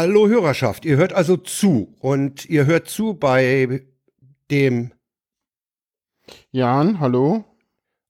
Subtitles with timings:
[0.00, 3.80] Hallo Hörerschaft, ihr hört also zu und ihr hört zu bei
[4.48, 4.92] dem
[6.52, 7.44] Jan, hallo.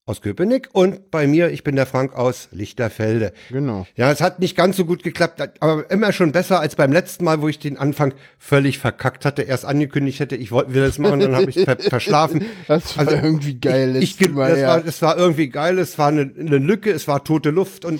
[0.05, 3.33] aus Köpenick und bei mir, ich bin der Frank aus Lichterfelde.
[3.49, 3.87] Genau.
[3.97, 7.25] Ja, es hat nicht ganz so gut geklappt, aber immer schon besser als beim letzten
[7.25, 10.99] Mal, wo ich den Anfang völlig verkackt hatte, erst angekündigt hätte, ich wollte will das
[10.99, 12.45] machen, dann habe ich ver verschlafen.
[12.67, 13.97] Das war Also, irgendwie geil.
[13.97, 14.69] Ich, ich, Mal, das, ja.
[14.69, 17.99] war, das war irgendwie geil, es war eine, eine Lücke, es war tote Luft und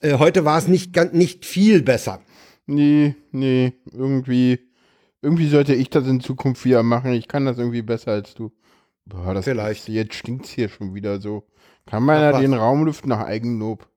[0.00, 2.20] äh, heute war es nicht, ganz- nicht viel besser.
[2.66, 4.60] Nee, nee, irgendwie,
[5.20, 7.12] irgendwie sollte ich das in Zukunft wieder machen.
[7.12, 8.52] Ich kann das irgendwie besser als du.
[9.04, 9.88] Boah, das Vielleicht.
[9.88, 11.44] Jetzt stinkt's hier schon wieder so.
[11.86, 13.88] Kann man ja den Raum lüften nach Eigenlob.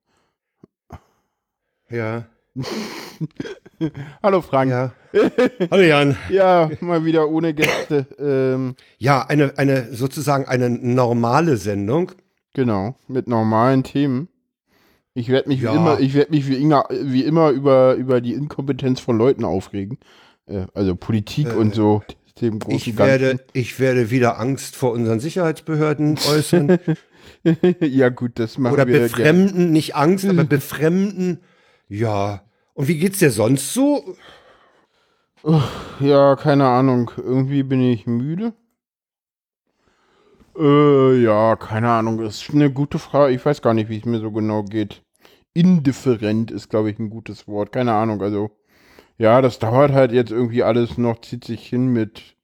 [1.90, 2.26] Ja,
[4.24, 4.72] Hallo Frank.
[4.72, 4.94] ja.
[5.72, 6.18] Hallo Jan.
[6.30, 8.08] Ja, mal wieder ohne Gäste.
[8.18, 12.12] ähm, Ja, eine, eine sozusagen eine normale Sendung.
[12.54, 14.30] genau, mit normalen Themen.
[15.18, 15.72] Ich werde mich Ja.
[15.72, 19.46] wie immer, ich werde mich wie, Inga, wie immer über, über die Inkompetenz von Leuten
[19.46, 19.98] aufregen.
[20.46, 22.04] Äh, also Politik Äh, und so.
[22.42, 23.46] Dem großen Ich werde, Ganzen.
[23.54, 26.80] ich werde wieder Angst vor unseren Sicherheitsbehörden äußern.
[27.80, 29.00] ja, gut, das machen Oder wir.
[29.00, 31.40] befremden, nicht Angst, aber befremden.
[31.88, 32.44] Ja.
[32.74, 34.16] Und wie geht's dir sonst so?
[36.02, 37.10] Ja, keine Ahnung.
[37.16, 38.52] Irgendwie bin ich müde.
[40.58, 42.18] Äh, ja, keine Ahnung.
[42.22, 43.34] Das ist eine gute Frage.
[43.34, 45.04] Ich weiß gar nicht, wie es mir so genau geht.
[45.56, 47.72] Indifferent ist, glaube ich, ein gutes Wort.
[47.72, 48.22] Keine Ahnung.
[48.22, 48.52] Also,
[49.18, 52.36] ja, das dauert halt jetzt irgendwie alles noch, zieht sich hin mit,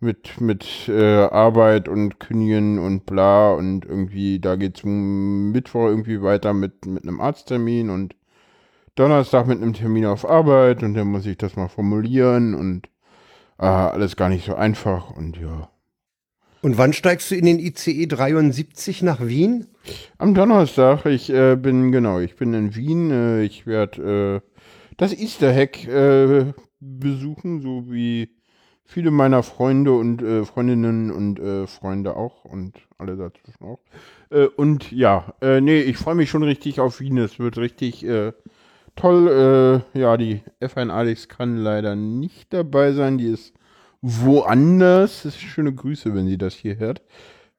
[0.00, 3.52] mit, mit äh, Arbeit und Kündigen und bla.
[3.52, 8.16] Und irgendwie, da geht's m- Mittwoch irgendwie weiter mit, mit einem Arzttermin und
[8.96, 12.88] Donnerstag mit einem Termin auf Arbeit und dann muss ich das mal formulieren und
[13.56, 15.70] ah, alles gar nicht so einfach und ja.
[16.62, 19.68] Und wann steigst du in den ICE 73 nach Wien?
[20.18, 24.62] Am Donnerstag, ich äh, bin, genau, ich bin in Wien, äh, ich werde äh,
[24.96, 28.30] das Easter Hack äh, besuchen, so wie
[28.84, 33.80] viele meiner Freunde und äh, Freundinnen und äh, Freunde auch und alle dazwischen auch.
[34.56, 38.04] Und ja, nee, ich freue mich schon richtig auf Wien, es wird richtig
[38.94, 39.84] toll.
[39.94, 43.54] Ja, die F1 Alex kann leider nicht dabei sein, die ist
[44.02, 45.34] woanders.
[45.38, 47.00] Schöne Grüße, wenn sie das hier hört.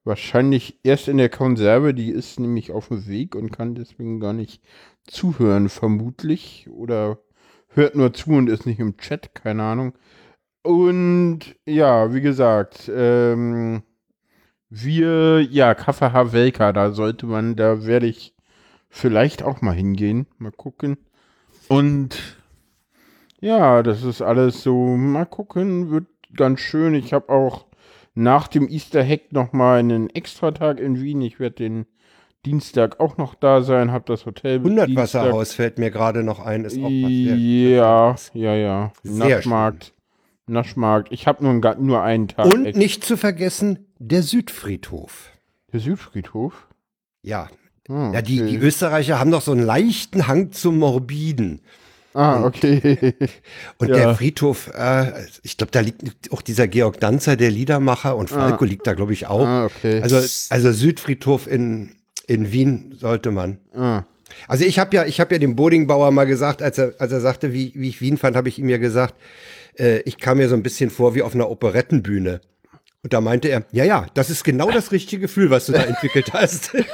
[0.04, 4.34] Wahrscheinlich erst in der Konserve, die ist nämlich auf dem Weg und kann deswegen gar
[4.34, 4.62] nicht
[5.06, 6.68] zuhören, vermutlich.
[6.72, 7.20] Oder
[7.70, 9.94] hört nur zu und ist nicht im Chat, keine Ahnung.
[10.64, 13.84] Und ja, wie gesagt, ähm,
[14.70, 18.36] wir, ja, KVH Welka, da sollte man, da werde ich
[18.90, 20.28] vielleicht auch mal hingehen.
[20.38, 20.98] Mal gucken.
[21.68, 22.38] Und
[23.42, 26.94] ja, das ist alles so, mal gucken, wird ganz schön.
[26.94, 27.69] Ich habe auch
[28.20, 31.22] nach dem Easter Hack nochmal einen Extratag in Wien.
[31.22, 31.86] Ich werde den
[32.46, 36.64] Dienstag auch noch da sein, habe das Hotel bis Hundertwasserhaus fällt mir gerade noch ein.
[36.66, 38.92] Ist auch was sehr- Ja, ja, ja.
[39.04, 39.94] Sehr Naschmarkt.
[40.48, 41.12] Naschmarkt.
[41.12, 42.46] Ich habe nur, nur einen Tag.
[42.46, 45.32] Und Ex- nicht zu vergessen, der Südfriedhof.
[45.74, 46.68] Der Südfriedhof?
[47.22, 47.50] Ja.
[47.90, 48.52] Ah, Ja, die, okay.
[48.52, 51.62] die Österreicher haben doch so einen leichten Hang zum Morbiden.
[52.14, 53.14] Ah, okay.
[53.78, 53.96] Und Ja.
[53.96, 55.12] der Friedhof, äh,
[55.44, 59.14] ich glaube, da liegt auch dieser Georg Danzer, der Liedermacher, und Falco liegt da, glaube
[59.14, 59.46] ich, auch.
[59.46, 60.02] ah, okay.
[60.02, 60.18] Also,
[60.50, 61.92] also Südfriedhof in,
[62.28, 63.60] in Wien sollte man.
[63.76, 64.04] ah.
[64.48, 67.20] Also ich habe ja, ich habe ja dem Bodingbauer mal gesagt, als er, als er
[67.20, 69.16] sagte, wie, wie ich Wien fand, habe ich ihm ja gesagt,
[69.78, 72.40] äh, ich kam mir so ein bisschen vor wie auf einer Operettenbühne.
[73.02, 75.84] Und da meinte er, ja, ja, das ist genau das richtige Gefühl, was du da
[75.84, 76.76] entwickelt hast.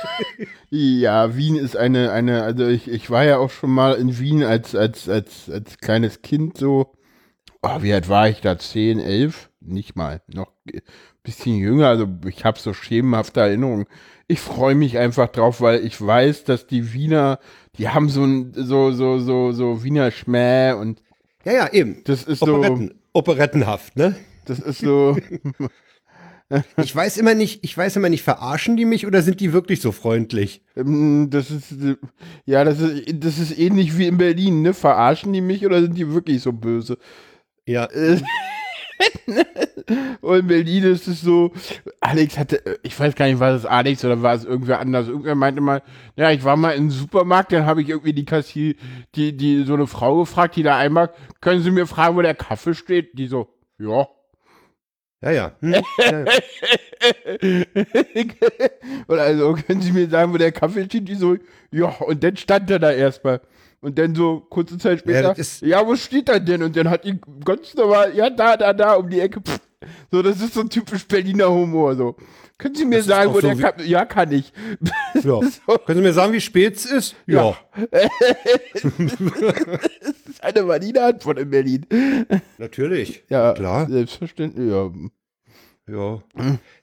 [0.71, 4.43] Ja, Wien ist eine, eine, also ich, ich war ja auch schon mal in Wien
[4.43, 6.91] als, als, als, als kleines Kind so.
[7.61, 8.57] Oh, wie alt war ich da?
[8.57, 9.49] Zehn, elf?
[9.61, 10.21] Nicht mal.
[10.27, 10.81] Noch ein
[11.23, 13.85] bisschen jünger, also ich habe so schemenhafte Erinnerungen.
[14.27, 17.39] Ich freue mich einfach drauf, weil ich weiß, dass die Wiener,
[17.77, 21.01] die haben so ein, so, so, so, so Wiener Schmäh und
[21.45, 22.01] ja, ja, eben.
[22.03, 24.15] das ist so, Operetten, operettenhaft, ne?
[24.45, 25.17] das ist so,
[26.77, 29.81] Ich weiß immer nicht, ich weiß immer nicht, verarschen die mich oder sind die wirklich
[29.81, 30.61] so freundlich?
[30.75, 31.73] Ähm, Das ist,
[32.45, 34.73] ja, das ist, das ist ähnlich wie in Berlin, ne?
[34.73, 36.97] Verarschen die mich oder sind die wirklich so böse?
[37.65, 38.21] Ja, Äh,
[40.21, 41.51] Und in Berlin ist es so,
[41.99, 45.07] Alex hatte, ich weiß gar nicht, war das Alex oder war es irgendwer anders?
[45.07, 45.81] Irgendwer meinte mal,
[46.15, 48.75] ja, ich war mal im Supermarkt, dann habe ich irgendwie die Kassier,
[49.15, 52.35] die, die, so eine Frau gefragt, die da einmal, können Sie mir fragen, wo der
[52.35, 53.17] Kaffee steht?
[53.17, 53.49] Die so,
[53.79, 54.07] ja.
[55.21, 55.51] Ja, ja.
[55.59, 55.73] Hm?
[55.73, 55.81] ja,
[56.19, 56.25] ja.
[59.07, 61.07] Oder also, können Sie mir sagen, wo der Kaffee steht?
[61.07, 61.37] Die so,
[61.71, 63.41] ja, und dann stand er da erstmal.
[63.81, 66.63] Und dann so kurze Zeit Ja, später, ist- ja, wo steht er denn?
[66.63, 69.41] Und dann hat die ganz normal, ja, da, da, da, um die Ecke.
[69.41, 69.59] Pff.
[70.11, 71.95] So, das ist so ein typisch Berliner Humor.
[71.95, 72.15] So.
[72.57, 73.73] Können Sie mir Das sagen, wo so der kann?
[73.85, 74.53] Ja, kann ich.
[75.23, 75.39] Ja.
[75.85, 77.15] Können Sie mir sagen, wie spät es ist?
[77.25, 77.57] Ja.
[78.73, 78.83] Das
[80.27, 81.85] ist eine valide Antwort in Berlin.
[82.57, 83.23] Natürlich.
[83.29, 83.87] Ja, Klar.
[83.89, 84.69] Selbstverständlich.
[84.69, 84.91] Ja.
[85.87, 86.19] Ja.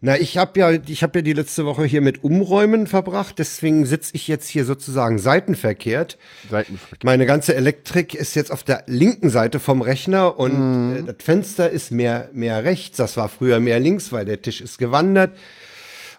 [0.01, 3.85] Na, ich habe ja, ich habe ja die letzte Woche hier mit Umräumen verbracht, deswegen
[3.85, 6.19] sitze ich jetzt hier sozusagen seitenverkehrt.
[6.49, 6.99] Seitenverkehr.
[7.03, 11.69] Meine ganze Elektrik ist jetzt auf der linken Seite vom Rechner und äh, das Fenster
[11.69, 12.97] ist mehr, mehr rechts.
[12.97, 15.37] Das war früher mehr links, weil der Tisch ist gewandert.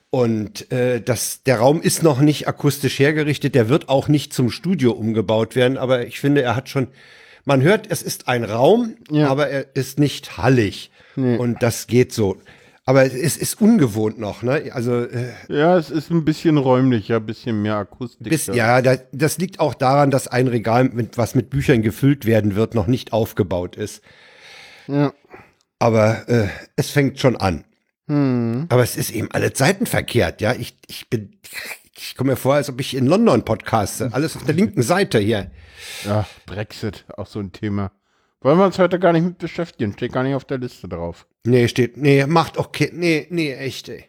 [0.10, 3.56] Und äh, das, der Raum ist noch nicht akustisch hergerichtet.
[3.56, 5.78] Der wird auch nicht zum Studio umgebaut werden.
[5.78, 6.90] Aber ich finde, er hat schon.
[7.46, 9.28] Man hört, es ist ein Raum, Ja.
[9.30, 10.92] aber er ist nicht hallig.
[11.16, 12.38] Und das geht so.
[12.86, 14.70] Aber es ist ungewohnt noch, ne?
[14.74, 18.30] Also äh, Ja, es ist ein bisschen räumlicher, ein bisschen mehr Akustik.
[18.30, 22.26] bis, ja, da, das liegt auch daran, dass ein Regal, mit, was mit Büchern gefüllt
[22.26, 24.02] werden wird, noch nicht aufgebaut ist.
[24.88, 25.14] ja.
[25.80, 26.48] Aber äh,
[26.78, 27.66] es fängt schon an.
[28.08, 28.68] Hm.
[28.70, 30.54] Aber es ist eben alle Zeiten verkehrt, ja.
[30.54, 31.38] Ich, ich bin,
[31.98, 34.10] ich komme mir vor, als ob ich in London podcaste.
[34.14, 35.52] Alles auf der linken Seite hier.
[36.06, 37.92] ja, Brexit, auch so ein Thema.
[38.44, 41.26] Wollen wir uns heute gar nicht mit beschäftigen, steht gar nicht auf der Liste drauf.
[41.46, 44.06] Nee, steht, nee, macht okay, nee, nee, echt, ey.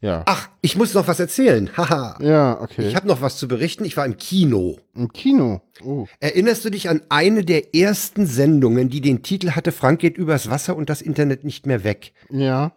[0.00, 0.22] Ja.
[0.26, 1.70] Ach, ich muss noch was erzählen.
[1.78, 2.18] Haha.
[2.20, 2.86] Ja, okay.
[2.86, 3.86] Ich habe noch was zu berichten.
[3.86, 4.76] Ich war im Kino.
[4.94, 5.62] Im Kino.
[5.82, 6.06] Oh.
[6.20, 10.50] Erinnerst du dich an eine der ersten Sendungen, die den Titel hatte, Frank geht übers
[10.50, 12.12] Wasser und das Internet nicht mehr weg?
[12.28, 12.72] Ja.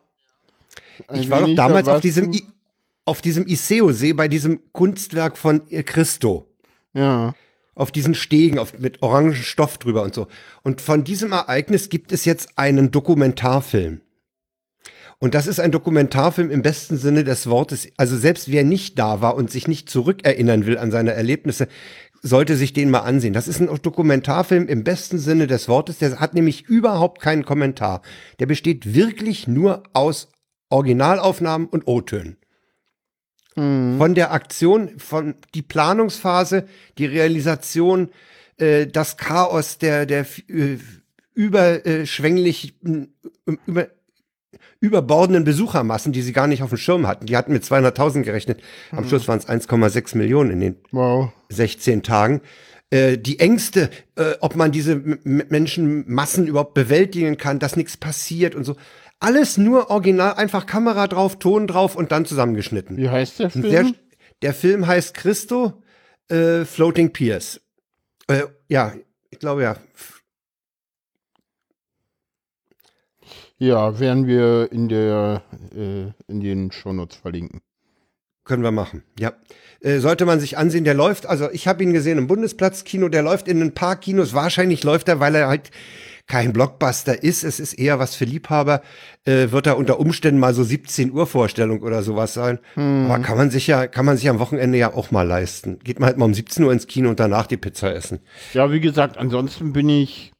[1.09, 2.43] Ein Ich war doch damals auf diesem, I
[3.03, 6.47] auf diesem Iseo-See bei diesem Kunstwerk von äh, Christo.
[6.93, 7.35] Ja.
[7.77, 10.27] Auf diesen Stegen auf, mit orangen Stoff drüber und so.
[10.63, 14.01] Und von diesem Ereignis gibt es jetzt einen Dokumentarfilm.
[15.19, 17.87] Und das ist ein Dokumentarfilm im besten Sinne des Wortes.
[17.97, 21.67] Also selbst wer nicht da war und sich nicht zurückerinnern will an seine Erlebnisse,
[22.21, 23.33] sollte sich den mal ansehen.
[23.33, 25.99] Das ist ein Dokumentarfilm im besten Sinne des Wortes.
[25.99, 28.01] Der hat nämlich überhaupt keinen Kommentar.
[28.39, 30.29] Der besteht wirklich nur aus
[30.69, 32.37] Originalaufnahmen und O-Tönen.
[33.97, 36.67] Von der Aktion, von die Planungsphase,
[36.99, 38.09] die Realisation,
[38.57, 40.77] äh, das Chaos der, der äh,
[41.33, 43.13] überschwänglichen,
[43.47, 43.87] äh, über,
[44.79, 47.25] überbordenden Besuchermassen, die sie gar nicht auf dem Schirm hatten.
[47.25, 48.61] Die hatten mit 200.000 gerechnet.
[48.91, 51.31] Am Schluss waren es 1,6 Millionen in den Wow.
[51.49, 52.41] 16 Tagen.
[52.89, 58.63] Äh, die Ängste, äh, ob man diese Menschenmassen überhaupt bewältigen kann, dass nichts passiert und
[58.63, 58.75] so.
[59.19, 62.97] Alles nur original, einfach Kamera drauf, Ton drauf und dann zusammengeschnitten.
[62.97, 63.69] Wie heißt der Film?
[63.69, 63.85] Sehr,
[64.41, 65.81] der Film heißt Christo
[66.29, 67.61] äh, Floating Piers.
[68.27, 68.93] Äh, ja,
[69.31, 69.77] ich glaube ja.
[73.57, 75.41] ja, werden wir in der
[75.75, 77.61] äh, in den Shownotes verlinken.
[78.43, 79.33] Können wir machen, ja.
[79.81, 83.21] Äh, sollte man sich ansehen, der läuft, also ich habe ihn gesehen im Bundesplatzkino, der
[83.21, 85.71] läuft in ein paar Kinos, wahrscheinlich läuft er, weil er halt
[86.27, 88.81] kein Blockbuster ist, es ist eher was für Liebhaber,
[89.25, 92.59] äh, wird er unter Umständen mal so 17 Uhr Vorstellung oder sowas sein.
[92.75, 95.79] Aber kann man sich ja, kann man sich am Wochenende ja auch mal leisten.
[95.79, 98.19] Geht man halt mal um 17 Uhr ins Kino und danach die Pizza essen.
[98.53, 100.33] Ja, wie gesagt, ansonsten bin ich,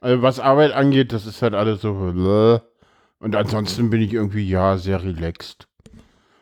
[0.00, 1.92] also was Arbeit angeht, das ist halt alles so.
[1.94, 2.60] bläh.
[3.18, 5.68] Und ansonsten bin ich irgendwie, ja, sehr relaxed.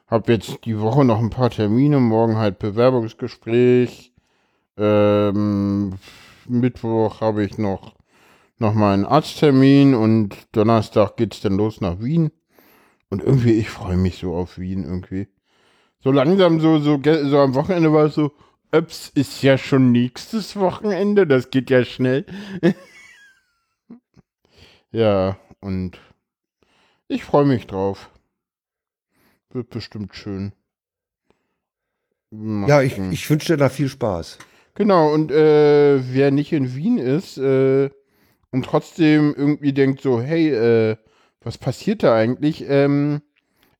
[0.06, 4.12] Hab jetzt die Woche noch ein paar Termine, morgen halt Bewerbungsgespräch.
[4.76, 5.94] Ähm,
[6.48, 7.94] Mittwoch habe ich noch,
[8.58, 12.30] noch mal einen Arzttermin und Donnerstag geht's dann los nach Wien.
[13.10, 15.28] Und irgendwie, ich freue mich so auf Wien irgendwie.
[16.00, 18.32] So langsam, so, so, so am Wochenende war es so,
[18.72, 22.26] ups, ist ja schon nächstes Wochenende, das geht ja schnell.
[24.92, 25.98] ja, und
[27.08, 28.10] ich freue mich drauf.
[29.50, 30.52] Wird bestimmt schön.
[32.30, 34.38] Mal Ja, ich, ich wünsche dir da viel Spaß.
[34.74, 37.90] Genau, und äh, wer nicht in Wien ist äh,
[38.54, 40.96] und trotzdem irgendwie denkt so, hey, äh,
[41.42, 42.64] was passiert da eigentlich?
[42.68, 43.22] Ähm,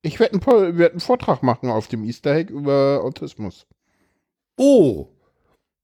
[0.02, 3.66] ich werde einen, werd einen Vortrag machen auf dem Easter Egg über Autismus.
[4.58, 5.08] Oh,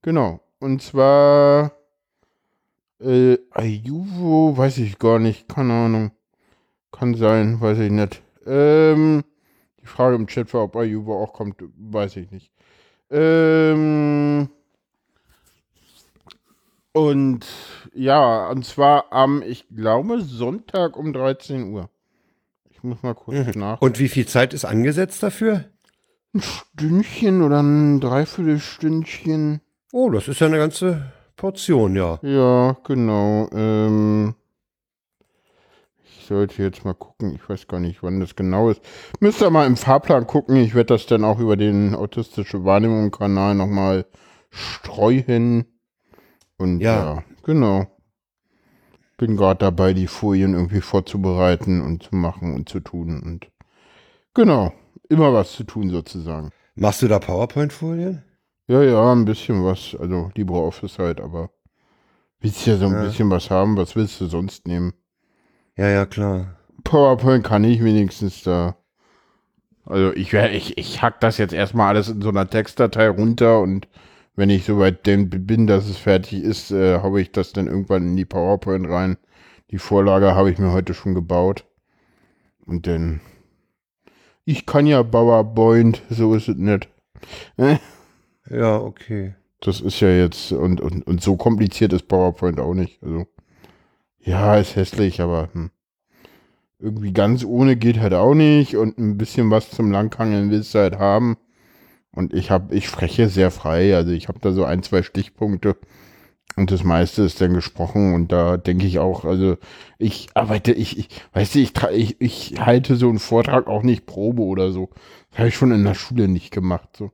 [0.03, 0.41] Genau.
[0.61, 1.73] Und zwar
[3.01, 6.11] äh, Ayuvo, weiß ich gar nicht, keine Ahnung.
[6.93, 8.23] Kann sein, weiß ich nicht.
[8.47, 9.25] Ähm,
[9.83, 12.51] die Frage im Chat war, ob Ayuvo auch kommt, weiß ich nicht.
[13.11, 14.49] Ähm,
[16.93, 17.47] und
[17.95, 21.89] ja, und zwar am, ich glaube, Sonntag um 13 Uhr.
[22.71, 23.81] Ich muss mal kurz nach.
[23.81, 25.65] und wie viel Zeit ist angesetzt dafür?
[26.33, 29.61] Ein Stündchen oder ein Dreiviertelstündchen.
[29.93, 32.19] Oh, das ist ja eine ganze Portion, ja.
[32.23, 33.49] Ja, genau.
[33.53, 34.35] Ähm,
[36.05, 37.35] ich sollte jetzt mal gucken.
[37.35, 38.81] Ich weiß gar nicht, wann das genau ist.
[39.19, 40.57] Müsst ihr mal im Fahrplan gucken.
[40.57, 44.07] Ich werde das dann auch über den autistische Wahrnehmung Kanal nochmal
[44.51, 45.65] streuen.
[46.57, 47.25] Und ja, Ja.
[47.51, 47.87] Genau.
[49.17, 53.21] bin gerade dabei, die Folien irgendwie vorzubereiten und zu machen und zu tun.
[53.23, 53.49] Und
[54.35, 54.73] genau,
[55.09, 56.51] immer was zu tun sozusagen.
[56.75, 58.23] Machst du da PowerPoint-Folien?
[58.67, 59.97] Ja, ja, ein bisschen was.
[59.99, 61.51] Also LibreOffice halt, aber
[62.41, 63.03] willst ja so ein Ja.
[63.05, 63.77] bisschen was haben.
[63.77, 64.95] Was willst du sonst nehmen?
[65.77, 66.57] Ja, ja, klar.
[66.85, 68.77] PowerPoint kann ich wenigstens da.
[69.85, 73.89] Also ich ich, ich hack das jetzt erstmal alles in so einer Textdatei runter und
[74.37, 78.17] wenn ich soweit bin, dass es fertig ist, äh, haue ich das dann irgendwann in
[78.17, 79.17] die PowerPoint rein.
[79.71, 81.65] Die Vorlage habe ich mir heute schon gebaut.
[82.65, 83.21] Und dann.
[84.45, 86.89] Ich kann ja PowerPoint, so ist es nicht.
[88.49, 89.37] Ja, okay.
[89.61, 93.01] Das ist ja jetzt, und, und, und so kompliziert ist PowerPoint auch nicht.
[93.03, 93.27] Also,
[94.19, 95.71] ja, ist hässlich, aber hm.
[96.79, 100.81] irgendwie ganz ohne geht halt auch nicht und ein bisschen was zum Langhangeln willst du
[100.81, 101.37] halt haben.
[102.13, 105.77] Und ich habe, ich spreche sehr frei, also ich habe da so ein, zwei Stichpunkte
[106.57, 109.57] und das meiste ist dann gesprochen und da denke ich auch, also
[109.99, 114.07] ich arbeite, ich, ich weißt du, ich, ich, ich halte so einen Vortrag auch nicht
[114.07, 114.91] Probe oder so.
[115.31, 117.13] Das habe ich schon in der Schule nicht gemacht, so.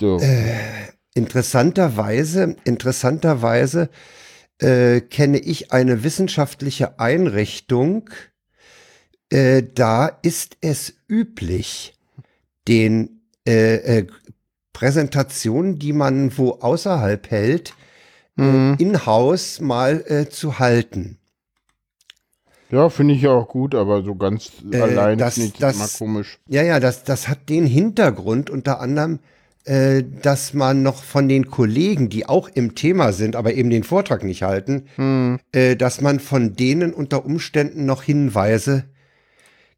[0.00, 0.20] So.
[1.14, 3.90] Interessanterweise, interessanterweise
[4.58, 8.08] äh, kenne ich eine wissenschaftliche Einrichtung,
[9.30, 11.94] äh, da ist es üblich,
[12.68, 13.15] den
[13.46, 14.06] äh, äh,
[14.72, 17.74] Präsentationen, die man wo außerhalb hält,
[18.36, 18.76] Mhm.
[18.78, 21.18] äh, in-house mal äh, zu halten.
[22.70, 25.88] Ja, finde ich ja auch gut, aber so ganz Äh, allein das- ich das- immer
[25.88, 26.38] komisch.
[26.48, 29.20] Ja, ja, das, das hat den Hintergrund unter anderem,
[29.64, 33.84] äh, dass man noch von den Kollegen, die auch im Thema sind, aber eben den
[33.84, 35.38] Vortrag nicht halten, Hm.
[35.52, 38.84] äh, dass man von denen unter Umständen noch Hinweise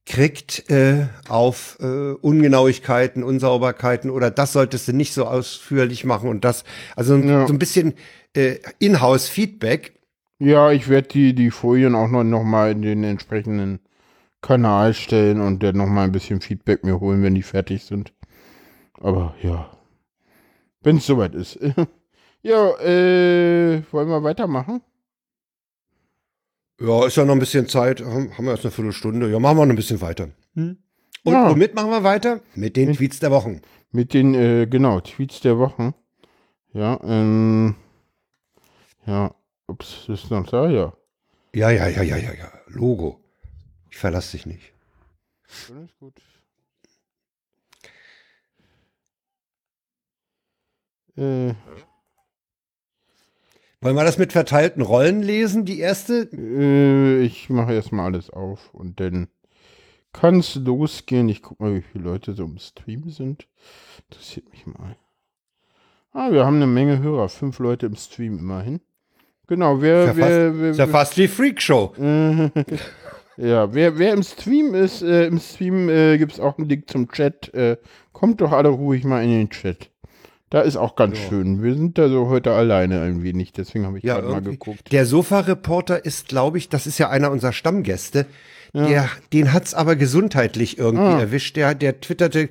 [0.09, 6.45] kriegt äh, auf äh, Ungenauigkeiten, Unsauberkeiten oder das solltest du nicht so ausführlich machen und
[6.45, 6.65] das,
[6.97, 7.47] also Ja.
[7.47, 7.95] so ein bisschen
[8.35, 9.93] äh, Inhouse-Feedback.
[10.38, 13.81] Ja, ich werde die, die Folien auch noch, noch mal in den entsprechenden
[14.41, 18.12] Kanal stellen und dann noch mal ein bisschen Feedback mir holen, wenn die fertig sind.
[19.00, 19.71] Aber ja,
[20.83, 21.59] wenn es soweit ist.
[22.43, 24.81] ja, äh, wollen wir weitermachen?
[26.80, 29.30] Ja, ist ja noch ein bisschen Zeit, haben wir erst eine Viertelstunde.
[29.30, 30.30] Ja, machen wir noch ein bisschen weiter.
[30.54, 30.78] Und
[31.25, 31.50] Ja.
[31.50, 32.40] womit machen wir weiter?
[32.54, 33.61] Mit den Tweets der Wochen.
[33.90, 35.94] Mit den, äh, genau, Tweets der Woche.
[36.73, 37.75] Ja, ähm,
[39.06, 39.35] ja,
[39.66, 40.92] ups, ist noch da, ja.
[41.54, 42.52] Ja, ja, ja, ja, ja, ja.
[42.66, 43.18] Logo.
[43.90, 44.73] Ich verlasse dich nicht.
[45.75, 46.14] Alles gut.
[51.16, 51.54] Äh,
[53.80, 56.28] Wollen wir das mit verteilten Rollen lesen, die erste?
[56.32, 59.28] äh, ich mache erstmal alles auf und dann
[60.12, 61.28] kann es losgehen.
[61.28, 63.47] Ich guck mal, wie viele Leute so im Stream sind.
[64.11, 64.97] Interessiert mich mal.
[66.12, 67.28] Ah, wir haben eine Menge Hörer.
[67.28, 68.80] Fünf Leute im Stream immerhin.
[69.47, 71.94] Genau, wer, Ist ja wer, fast, wer, ist ja fast wie Freakshow.
[73.40, 76.90] Ja, wer, wer im Stream ist, äh, im Stream äh, gibt es auch einen Link
[76.90, 77.54] zum Chat.
[77.54, 77.76] Äh,
[78.12, 79.92] kommt doch alle ruhig mal in den Chat.
[80.50, 81.28] Da ist auch ganz Ja.
[81.28, 81.62] schön.
[81.62, 84.90] Wir sind da so heute alleine ein wenig, deswegen habe ich Ja, gerade mal geguckt.
[84.93, 88.26] Der Sofa-Reporter ist, glaube ich, das ist ja einer unserer Stammgäste.
[88.75, 91.21] Der, den hat's aber gesundheitlich irgendwie Ah.
[91.21, 91.57] erwischt.
[91.57, 92.49] Der, der twitterte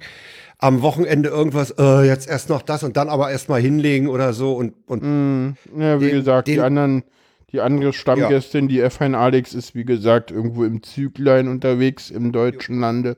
[0.57, 4.33] am Wochenende irgendwas, äh, jetzt erst noch das und dann aber erst mal hinlegen oder
[4.33, 4.53] so.
[4.53, 7.03] Und, und Mm, ja, wie Den- gesagt, die den- anderen,
[7.51, 12.79] die andere Stammgästin, die F1 Alex, ist wie gesagt irgendwo im Züglein unterwegs im deutschen
[12.79, 13.17] Lande.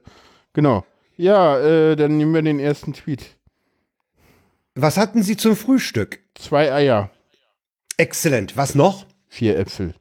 [0.53, 0.86] Genau.
[1.15, 3.38] Ja, äh, dann nehmen wir den ersten Tweet.
[4.81, 6.19] Was hatten Sie zum Frühstück?
[6.36, 7.09] Zwei Eier,
[7.98, 8.57] Exzellent.
[8.57, 9.05] Was noch?
[9.27, 9.93] vier Äpfel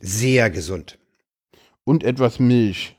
[0.00, 0.98] Sehr gesund.
[1.84, 2.96] und etwas Milch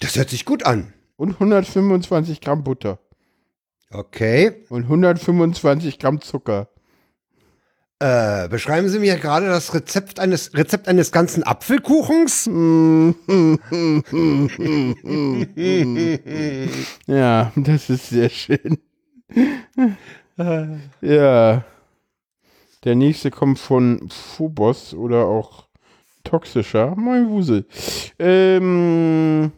[0.00, 0.92] Das hört sich gut an.
[1.16, 2.98] und 125 Gramm Butter
[3.90, 4.64] Okay.
[4.68, 6.68] und 125 Gramm Zucker.
[8.00, 12.46] Äh, beschreiben Sie mir gerade das Rezept eines, Rezept eines ganzen Apfelkuchens?
[17.06, 18.78] Ja, das ist sehr schön.
[21.00, 21.64] Ja.
[22.84, 25.66] Der nächste kommt von Phobos oder auch
[26.22, 26.94] toxischer.
[26.96, 27.66] Mein Wusel.
[28.20, 29.50] Ähm,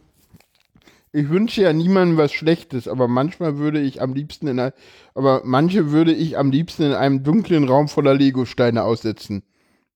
[1.12, 4.72] ich wünsche ja niemandem was Schlechtes, aber manchmal würde ich am liebsten in ein,
[5.14, 9.42] aber manche würde ich am liebsten in einem dunklen Raum voller Legosteine aussetzen.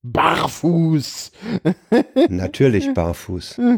[0.02, 1.32] Barfuß.
[2.28, 3.60] Natürlich barfuß.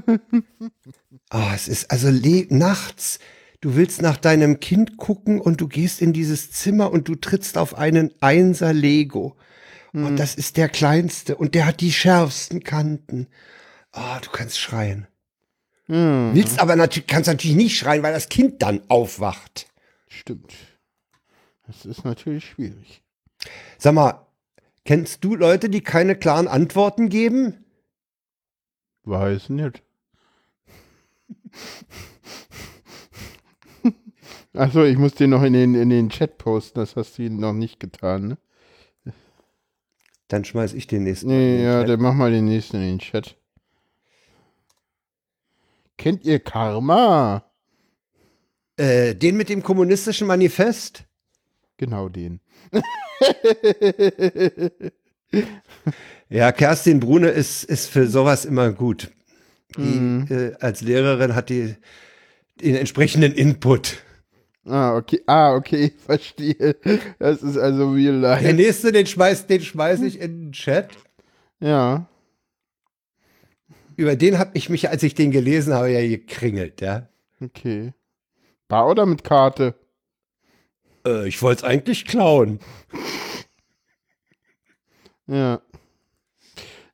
[1.31, 2.09] Ah, es ist also
[2.51, 3.19] nachts.
[3.67, 7.59] Du willst nach deinem Kind gucken und du gehst in dieses Zimmer und du trittst
[7.59, 9.35] auf einen Einser Lego.
[9.93, 13.27] Und das ist der kleinste und der hat die schärfsten Kanten.
[13.91, 15.09] Ah, du kannst schreien.
[15.87, 19.67] Hm, Willst aber natürlich, kannst natürlich nicht schreien, weil das Kind dann aufwacht.
[20.07, 20.55] stimmt.
[21.67, 23.03] Das ist natürlich schwierig.
[23.79, 24.25] Sag mal,
[24.85, 27.65] Kennst du Leute, die keine klaren Antworten geben?
[29.03, 29.83] Weiß nicht.
[34.57, 37.53] Achso, ich muss dir noch in den, in den Chat posten, das hast du noch
[37.53, 38.39] nicht getan, ne?
[40.29, 41.29] Dann schmeiß ich den nächsten.
[41.29, 41.89] Nee, den ja, Chat.
[41.91, 43.37] dann mach mal den nächsten in den Chat.
[45.99, 47.45] Kennt ihr Karma?
[48.77, 51.05] Äh, den mit dem kommunistischen Manifest?
[51.79, 52.41] Genau den.
[56.29, 59.11] Ja, Kerstin Brune ist, ist für sowas immer gut.
[59.77, 60.27] Die Mhm.
[60.31, 61.77] äh, als Lehrerin hat die
[62.61, 64.03] den entsprechenden Input.
[64.69, 65.23] Ah, okay.
[65.27, 66.77] Ah, okay, verstehe.
[67.19, 68.53] Das ist also real Der life.
[68.53, 70.91] nächste, den schmeiß, den schmeiß ich in den Chat.
[71.61, 72.09] Ja.
[73.97, 77.09] Über den habe ich mich, als ich den gelesen habe, ja gekringelt, ja.
[77.41, 77.95] Okay.
[78.69, 79.75] Bar oder mit Karte?
[81.07, 82.59] Äh, ich wollte es eigentlich klauen.
[85.27, 85.61] Ja.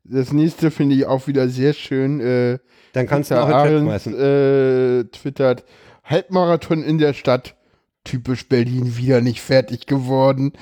[0.04, 2.20] Das nächste finde ich auch wieder sehr schön.
[2.20, 2.58] Äh,
[2.92, 4.14] Dann kannst du Peter auch Chat Ahrens, schmeißen.
[4.20, 5.64] äh, twittert,
[6.04, 7.56] Halbmarathon in der Stadt.
[8.04, 10.52] Typisch Berlin wieder nicht fertig geworden.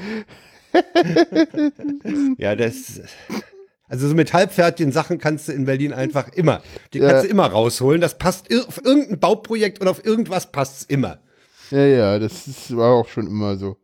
[2.39, 3.01] Ja, das.
[3.89, 6.63] Also so mit halbfertigen Sachen kannst du in Berlin einfach immer.
[6.93, 7.09] Die Ja.
[7.11, 8.01] kannst du immer rausholen.
[8.01, 11.19] Das passt auf irgendein Bauprojekt oder auf irgendwas passt es immer.
[11.73, 13.77] Ja, ja, das ist, war auch schon immer so.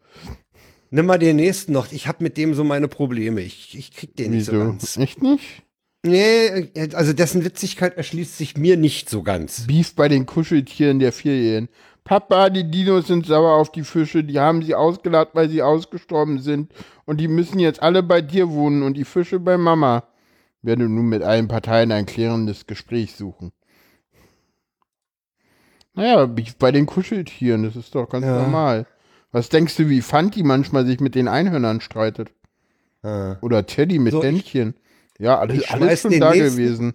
[0.91, 1.91] Nimm mal den nächsten noch.
[1.91, 3.41] Ich habe mit dem so meine Probleme.
[3.41, 4.97] Ich, ich krieg den nicht so ganz.
[4.97, 5.63] Echt nicht?
[6.05, 9.67] Nee, also dessen Witzigkeit erschließt sich mir nicht so ganz.
[9.67, 11.69] Beef bei den Kuscheltieren der Vierjährigen.
[12.07, 16.39] Papa, die Dinos sind sauer auf die Fische, die haben sie ausgeladen, weil sie ausgestorben
[16.39, 16.73] sind.
[17.05, 20.05] Und die müssen jetzt alle bei dir wohnen und die Fische bei Mama.
[20.63, 23.51] Werde nun mit allen Parteien ein klärendes Gespräch suchen.
[25.95, 28.41] Naja, bei den Kuscheltieren, das ist doch ganz Ja.
[28.43, 28.87] normal.
[29.33, 32.31] Was denkst du, wie Fanti manchmal sich mit den Einhörnern streitet?
[33.03, 33.37] Ah.
[33.41, 34.75] Oder Teddy mit So, Händchen?
[35.19, 36.57] Ja, alles, alles schon da nächsten.
[36.57, 36.95] gewesen.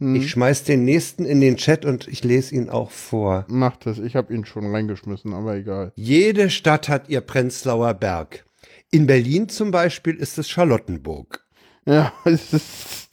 [0.00, 0.16] Hm.
[0.16, 3.44] Ich schmeiß den nächsten in den Chat und ich lese ihn auch vor.
[3.48, 5.92] Mach das, ich habe ihn schon reingeschmissen, aber egal.
[5.94, 8.44] Jede Stadt hat ihr Prenzlauer Berg.
[8.90, 11.44] In Berlin zum Beispiel ist es Charlottenburg.
[11.86, 13.08] Ja, es ist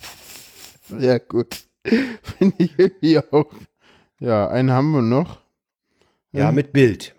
[0.89, 1.65] sehr gut.
[1.83, 3.51] Finde ich irgendwie auch.
[4.19, 5.41] Ja, einen haben wir noch.
[6.31, 6.55] Ja, Mhm.
[6.55, 7.15] mit Bild.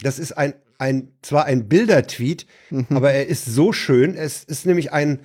[0.00, 2.86] Das ist ein, ein zwar ein Bildertweet, Mhm.
[2.90, 4.14] aber er ist so schön.
[4.14, 5.20] Es ist nämlich ein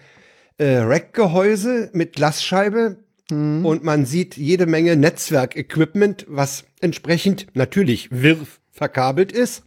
[0.58, 2.98] äh, Rack-Gehäuse mit Glasscheibe
[3.32, 3.66] Mhm.
[3.66, 8.38] und man sieht jede Menge Netzwerkequipment, was entsprechend natürlich wirr
[8.72, 9.64] verkabelt ist.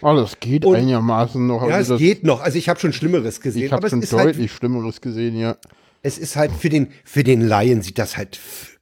[0.00, 1.62] Oh, das geht Und- einigermaßen noch.
[1.62, 2.40] Ja, es also das, geht noch.
[2.40, 5.56] Also ich habe schon Schlimmeres gesehen, Ich habe es schon halt, deutlich Schlimmeres gesehen, ja.
[6.02, 8.38] es ist halt für den für den Laien sieht das halt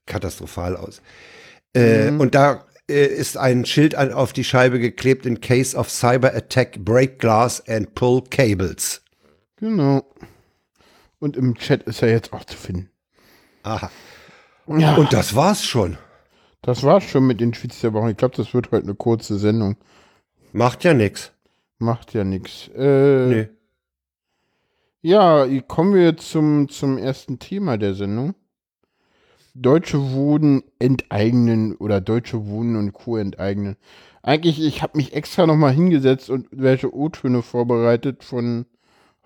[0.07, 1.01] katastrophal aus.
[1.75, 2.21] Äh, Mhm.
[2.21, 6.79] Und da äh, ist ein Schild auf die Scheibe geklebt: In case of cyber attack,
[6.85, 9.03] break glass and pull cables.
[9.57, 10.03] Genau.
[11.21, 12.91] Und im Chat ist er jetzt auch zu finden.
[13.63, 13.91] Aha.
[14.67, 15.99] Ja, Und das war's schon.
[16.63, 18.11] das war's schon mit den Tweets der Woche.
[18.13, 19.77] Ich glaube, das wird heute eine kurze Sendung.
[20.53, 21.33] Macht ja nix.
[21.79, 22.69] Macht ja nichts.
[22.77, 23.49] Äh, Nee.
[25.05, 28.35] Ja, kommen wir zum, zum ersten Thema der Sendung.
[29.55, 33.17] Deutsche Wohnen enteignen oder Deutsche Wohnen und Co.
[33.17, 33.77] enteignen.
[34.23, 38.67] Eigentlich, ich habe mich extra nochmal hingesetzt und welche O-Töne vorbereitet von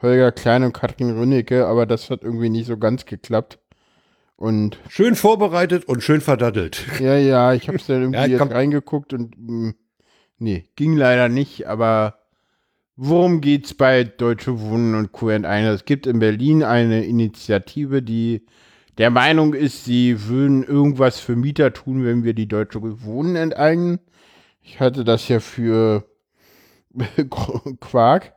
[0.01, 3.59] Holger Klein und Katrin Rünnecke, aber das hat irgendwie nicht so ganz geklappt.
[4.37, 6.85] Und Schön vorbereitet und schön verdattelt.
[7.01, 9.73] ja, ja, ich habe es dann irgendwie Ja, jetzt reingeguckt und mh,
[10.39, 12.19] nee, ging leider nicht, aber
[12.97, 15.31] worum geht's bei Deutsche Wohnen und Co.
[15.31, 15.73] enteignen?
[15.73, 18.45] Es gibt in Berlin eine Initiative, die
[18.99, 24.01] der Meinung ist, sie würden irgendwas für Mieter tun, wenn wir die Deutsche Wohnen enteignen.
[24.63, 26.05] Ich hatte das ja für
[27.81, 28.33] Quark.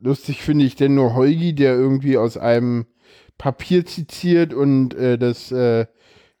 [0.00, 2.86] Lustig finde ich denn nur Holgi, der irgendwie aus einem
[3.38, 5.86] Papier zitiert und äh, das äh,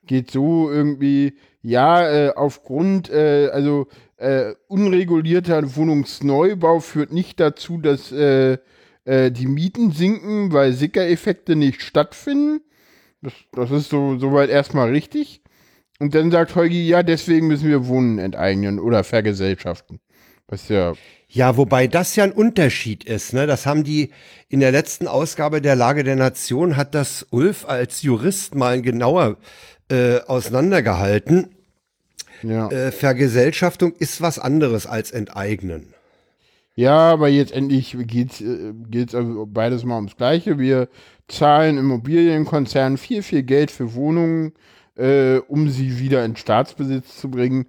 [0.06, 8.12] geht so irgendwie, ja, äh, aufgrund, äh, also äh, unregulierter Wohnungsneubau führt nicht dazu, dass
[8.12, 8.58] äh,
[9.06, 12.62] die Mieten sinken, weil Sickereffekte nicht stattfinden.
[13.20, 15.42] Das, das ist so soweit erstmal richtig.
[15.98, 20.00] Und dann sagt Holgi, ja, deswegen müssen wir Wohnen enteignen oder vergesellschaften.
[20.48, 20.94] Was ja,
[21.34, 23.32] Ja, wobei das ja ein Unterschied ist.
[23.32, 23.48] Ne?
[23.48, 24.10] Das haben die
[24.48, 29.36] in der letzten Ausgabe der Lage der Nation, hat das Ulf als Jurist mal genauer
[29.90, 31.48] äh, auseinandergehalten.
[32.44, 32.70] ja.
[32.70, 35.92] Äh, Vergesellschaftung ist was anderes als Enteignen.
[36.76, 40.60] Ja, aber jetzt endlich geht's, äh, geht's also beides mal ums Gleiche.
[40.60, 40.88] Wir
[41.26, 44.52] zahlen Immobilienkonzernen viel, viel Geld für Wohnungen,
[44.96, 47.66] äh, um sie wieder in Staatsbesitz zu bringen.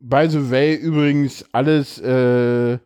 [0.00, 2.78] By the way, übrigens alles äh,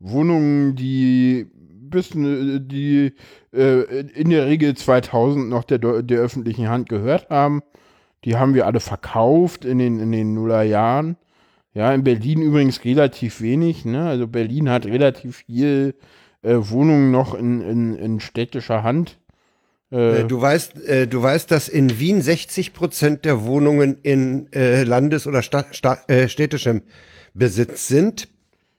[0.00, 1.46] Wohnungen, die
[1.90, 3.12] bis äh, die
[3.52, 3.82] äh,
[4.14, 7.62] in der Regel 2000 noch der, der öffentlichen Hand gehört haben.
[8.24, 11.16] Die haben wir alle verkauft in den, in den Nullerjahren.
[11.74, 13.84] Ja, in Berlin übrigens relativ wenig.
[13.84, 14.08] Ne?
[14.08, 15.94] Also Berlin hat relativ viel
[16.42, 19.18] äh, Wohnungen noch in, in, in städtischer Hand.
[19.90, 24.82] Äh, du weißt, äh, du weißt, dass in Wien 60 Prozent der Wohnungen in äh,
[24.82, 26.82] Landes- oder Sta Sta äh, städtischem
[27.32, 28.28] Besitz sind.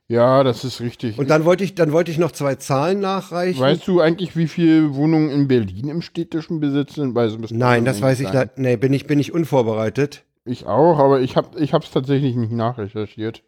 [0.09, 1.19] Ja, das ist richtig.
[1.19, 3.61] Und dann wollte ich, dann wollte ich noch zwei Zahlen nachreichen.
[3.61, 7.13] Weißt du eigentlich, wie viele Wohnungen in Berlin im städtischen Besitz sind?
[7.13, 8.57] Weil Nein, das weiß ich nicht.
[8.57, 10.23] Nee, bin ich, bin ich unvorbereitet.
[10.45, 13.43] Ich auch, aber ich habe ich es tatsächlich nicht nachrecherchiert.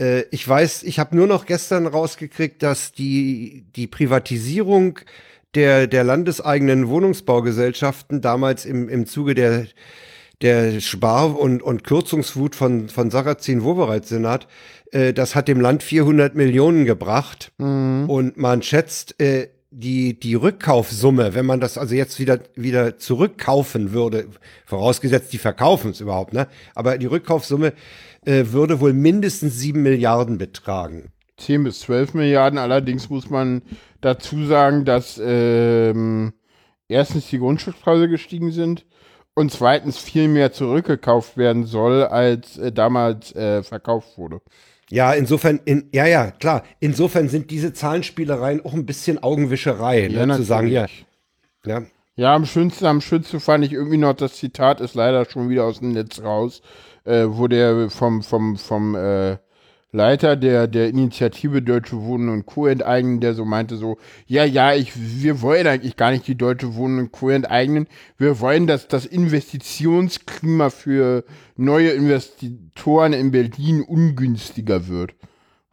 [0.00, 5.00] Äh, ich weiß, ich habe nur noch gestern rausgekriegt, dass die, die Privatisierung
[5.56, 9.66] der, der landeseigenen Wohnungsbaugesellschaften damals im, im Zuge der,
[10.42, 14.46] der Spar- und, und Kürzungswut von, von Sarrazin Wowereit-Senat,
[14.92, 17.52] äh, das hat dem Land 400 Millionen gebracht.
[17.58, 18.08] Mhm.
[18.08, 23.92] Und man schätzt, äh, die, die Rückkaufsumme, wenn man das also jetzt wieder, wieder zurückkaufen
[23.92, 24.28] würde,
[24.64, 26.48] vorausgesetzt, die verkaufen es überhaupt, ne?
[26.74, 27.74] Aber die Rückkaufsumme
[28.24, 31.12] äh, würde wohl mindestens sieben Milliarden betragen.
[31.36, 32.58] 10 bis 12 Milliarden.
[32.58, 33.62] Allerdings muss man
[34.00, 36.32] dazu sagen, dass ähm,
[36.88, 38.86] erstens die Grundstückspreise gestiegen sind
[39.38, 44.40] und zweitens viel mehr zurückgekauft werden soll, als äh, damals äh, verkauft wurde.
[44.90, 46.64] Ja, insofern, in, ja, ja, klar.
[46.80, 50.86] Insofern sind diese Zahlenspielereien auch ein bisschen Augenwischerei, ne, ja, zu sagen, ja.
[51.64, 51.82] Ja.
[52.16, 55.66] Ja, am schönsten, am schönsten fand ich irgendwie noch das Zitat, ist leider schon wieder
[55.66, 56.62] aus dem Netz raus,
[57.04, 59.36] äh, wo der vom, vom, vom äh,
[59.90, 62.66] Leiter der, der Initiative Deutsche Wohnen und Co.
[62.66, 63.96] enteignen, der so meinte so,
[64.26, 67.30] ja, ja, ich, wir wollen eigentlich gar nicht die Deutsche Wohnen und Co.
[67.30, 67.86] enteignen.
[68.18, 71.24] Wir wollen, dass das Investitionsklima für
[71.56, 75.14] neue Investitoren in Berlin ungünstiger wird.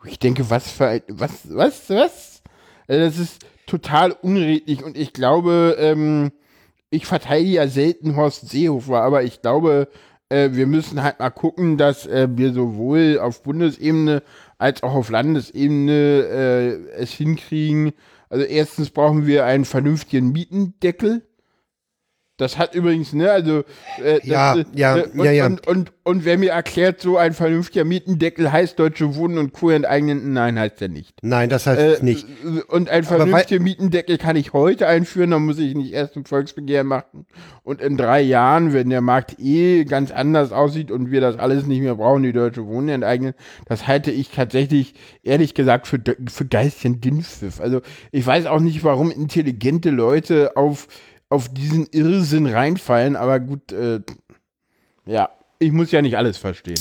[0.05, 2.43] Ich denke, was für, was, was, was?
[2.87, 6.31] Also das ist total unredlich und ich glaube, ähm,
[6.89, 9.89] ich verteidige ja selten Horst Seehofer, aber ich glaube,
[10.29, 14.23] äh, wir müssen halt mal gucken, dass äh, wir sowohl auf Bundesebene
[14.57, 17.93] als auch auf Landesebene äh, es hinkriegen.
[18.29, 21.23] Also erstens brauchen wir einen vernünftigen Mietendeckel.
[22.37, 23.63] Das hat übrigens, ne, also
[24.03, 25.45] äh, ja, das, ja, äh, und, ja, ja.
[25.45, 29.69] Und, und, und, wer mir erklärt, so ein vernünftiger Mietendeckel heißt Deutsche Wohnen und Co.
[29.69, 31.17] enteignen, nein, heißt er nicht.
[31.21, 32.27] Nein, das heißt äh, nicht.
[32.67, 36.87] Und ein vernünftiger Mietendeckel kann ich heute einführen, dann muss ich nicht erst ein Volksbegehren
[36.87, 37.25] machen.
[37.63, 41.65] Und in drei Jahren, wenn der Markt eh ganz anders aussieht und wir das alles
[41.65, 43.33] nicht mehr brauchen, die Deutsche Wohnen enteignen,
[43.65, 44.93] das halte ich tatsächlich,
[45.23, 47.61] ehrlich gesagt, für, für geistigen Dünnpfiff.
[47.61, 47.79] Also
[48.11, 50.89] ich weiß auch nicht, warum intelligente Leute auf
[51.29, 54.01] auf diesen Irrsinn reinfallen, aber gut, äh,
[55.05, 56.79] ja, ich muss ja nicht alles verstehen.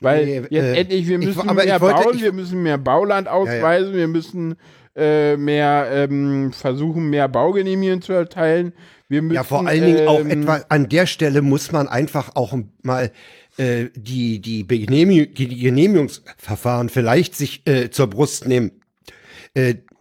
[0.00, 2.78] Weil nee, jetzt äh, endlich, wir müssen ich, mehr wollte, bauen, ich, wir müssen mehr
[2.78, 3.98] Bauland ausweisen, ja, ja.
[4.00, 4.56] wir müssen
[4.94, 8.72] äh, mehr ähm, versuchen, mehr Baugenehmigungen zu erteilen.
[9.08, 12.34] Wir müssen, ja, vor allen Dingen ähm, auch etwa an der Stelle muss man einfach
[12.34, 13.12] auch mal
[13.56, 18.72] äh, die, die, Genehmigung, die Genehmigungsverfahren vielleicht sich äh, zur Brust nehmen.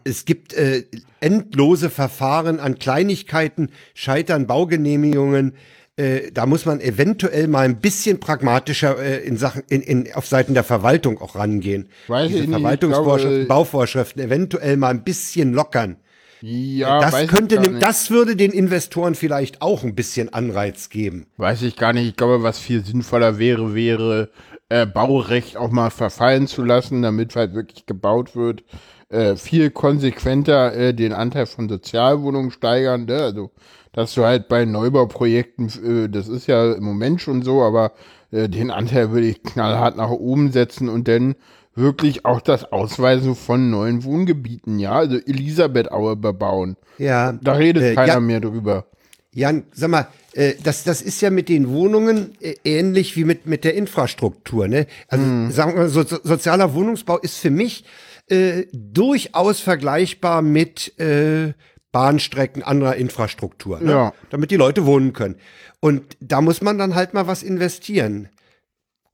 [0.07, 0.83] Es gibt äh,
[1.19, 5.55] endlose Verfahren an Kleinigkeiten, scheitern Baugenehmigungen.
[5.97, 10.27] Äh, da muss man eventuell mal ein bisschen pragmatischer äh, in Sachen in, in, auf
[10.27, 11.89] Seiten der Verwaltung auch rangehen.
[12.07, 15.97] Weiß Diese Verwaltungsvorschriften, Bauvorschriften eventuell mal ein bisschen lockern.
[16.41, 21.25] Ja, das könnte, das würde den Investoren vielleicht auch ein bisschen Anreiz geben.
[21.37, 22.07] Weiß ich gar nicht.
[22.09, 24.29] Ich glaube, was viel sinnvoller wäre, wäre
[24.69, 28.63] äh, Baurecht auch mal verfallen zu lassen, damit halt wirklich gebaut wird
[29.09, 33.05] äh, viel konsequenter äh, den Anteil von Sozialwohnungen steigern.
[33.05, 33.21] Ne?
[33.21, 33.51] Also,
[33.93, 37.93] dass du halt bei Neubauprojekten, äh, das ist ja im Moment schon so, aber
[38.31, 41.35] äh, den Anteil würde ich knallhart nach oben setzen und dann
[41.75, 46.77] wirklich auch das Ausweisen von neuen Wohngebieten, ja, also Elisabethaue bebauen.
[46.97, 47.33] Ja.
[47.33, 48.85] Da redet äh, keiner ja, mehr drüber.
[49.33, 53.45] Jan, sag mal, äh, das, das ist ja mit den Wohnungen äh, ähnlich wie mit,
[53.45, 54.87] mit der Infrastruktur, ne?
[55.09, 55.51] Also, mm.
[55.51, 57.83] sagen wir mal, so, so, sozialer Wohnungsbau ist für mich
[58.27, 61.53] äh, durchaus vergleichbar mit äh,
[61.91, 63.91] Bahnstrecken anderer Infrastruktur, ne?
[63.91, 64.13] ja.
[64.29, 65.35] damit die Leute wohnen können.
[65.79, 68.29] Und da muss man dann halt mal was investieren.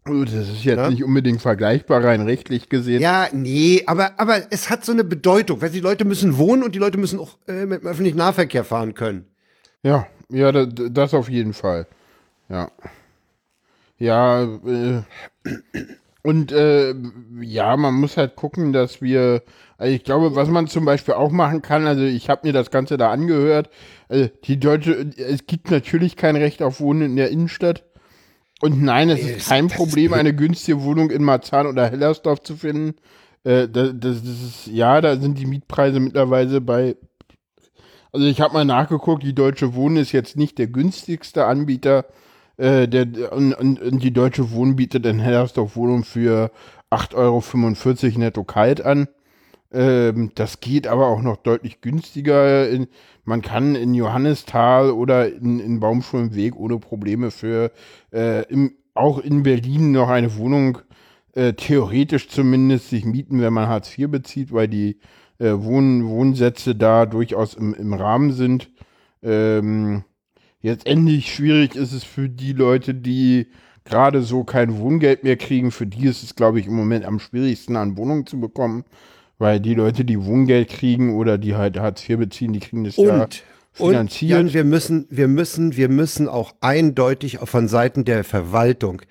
[0.04, 0.90] Das ist jetzt ja?
[0.90, 3.02] nicht unbedingt vergleichbar, rein rechtlich gesehen.
[3.02, 6.74] Ja, nee, aber, aber es hat so eine Bedeutung, weil die Leute müssen wohnen und
[6.74, 9.28] die Leute müssen auch äh, mit dem öffentlichen Nahverkehr fahren können.
[9.84, 11.86] Ja, ja, das, das auf jeden Fall.
[12.50, 12.72] Ja.
[14.00, 15.04] Ja, äh,
[16.24, 16.94] und äh,
[17.42, 19.42] ja, man muss halt gucken, dass wir,
[19.78, 22.70] also ich glaube, was man zum Beispiel auch machen kann, also ich habe mir das
[22.70, 23.70] Ganze da angehört,
[24.08, 27.84] also die deutsche, es gibt natürlich kein Recht auf Wohnen in der Innenstadt.
[28.62, 32.94] Und nein, es ist kein Problem, eine günstige Wohnung in Marzahn oder Hellersdorf zu finden.
[33.44, 36.96] Äh, das, das, ist, ja, da sind die Mietpreise mittlerweile bei.
[38.12, 42.06] Also ich habe mal nachgeguckt, die Deutsche Wohnen ist jetzt nicht der günstigste Anbieter.
[42.58, 46.52] Äh, der, und, und, die Deutsche Wohnen bietet in Hellersdorf Wohnung für
[46.92, 47.16] 8,45
[48.06, 49.08] Euro netto kalt an.
[49.74, 52.70] Ähm, das geht aber auch noch deutlich günstiger.
[52.70, 52.88] In,
[53.24, 57.72] man kann in Johannisthal oder in, in Baumschulenweg ohne Probleme für
[58.12, 60.80] äh, im, auch in Berlin noch eine Wohnung
[61.34, 65.00] äh, theoretisch zumindest sich mieten, wenn man Hartz IV bezieht, weil die
[65.40, 68.70] äh, Wohn Wohnsätze da durchaus im, im Rahmen sind.
[69.24, 70.04] Ähm,
[70.62, 73.48] jetzt endlich schwierig ist es für die Leute, die
[73.84, 75.72] gerade so kein Wohngeld mehr kriegen.
[75.72, 78.86] Für die ist es, glaube ich, im Moment am schwierigsten, an Wohnungen zu bekommen.
[79.38, 82.98] Weil die Leute, die Wohngeld kriegen oder die halt Hartz IV beziehen, die kriegen das
[82.98, 83.28] und, ja
[83.74, 84.40] finanziert.
[84.40, 89.02] Und Jan, wir müssen, wir müssen, wir müssen auch eindeutig von Seiten der Verwaltung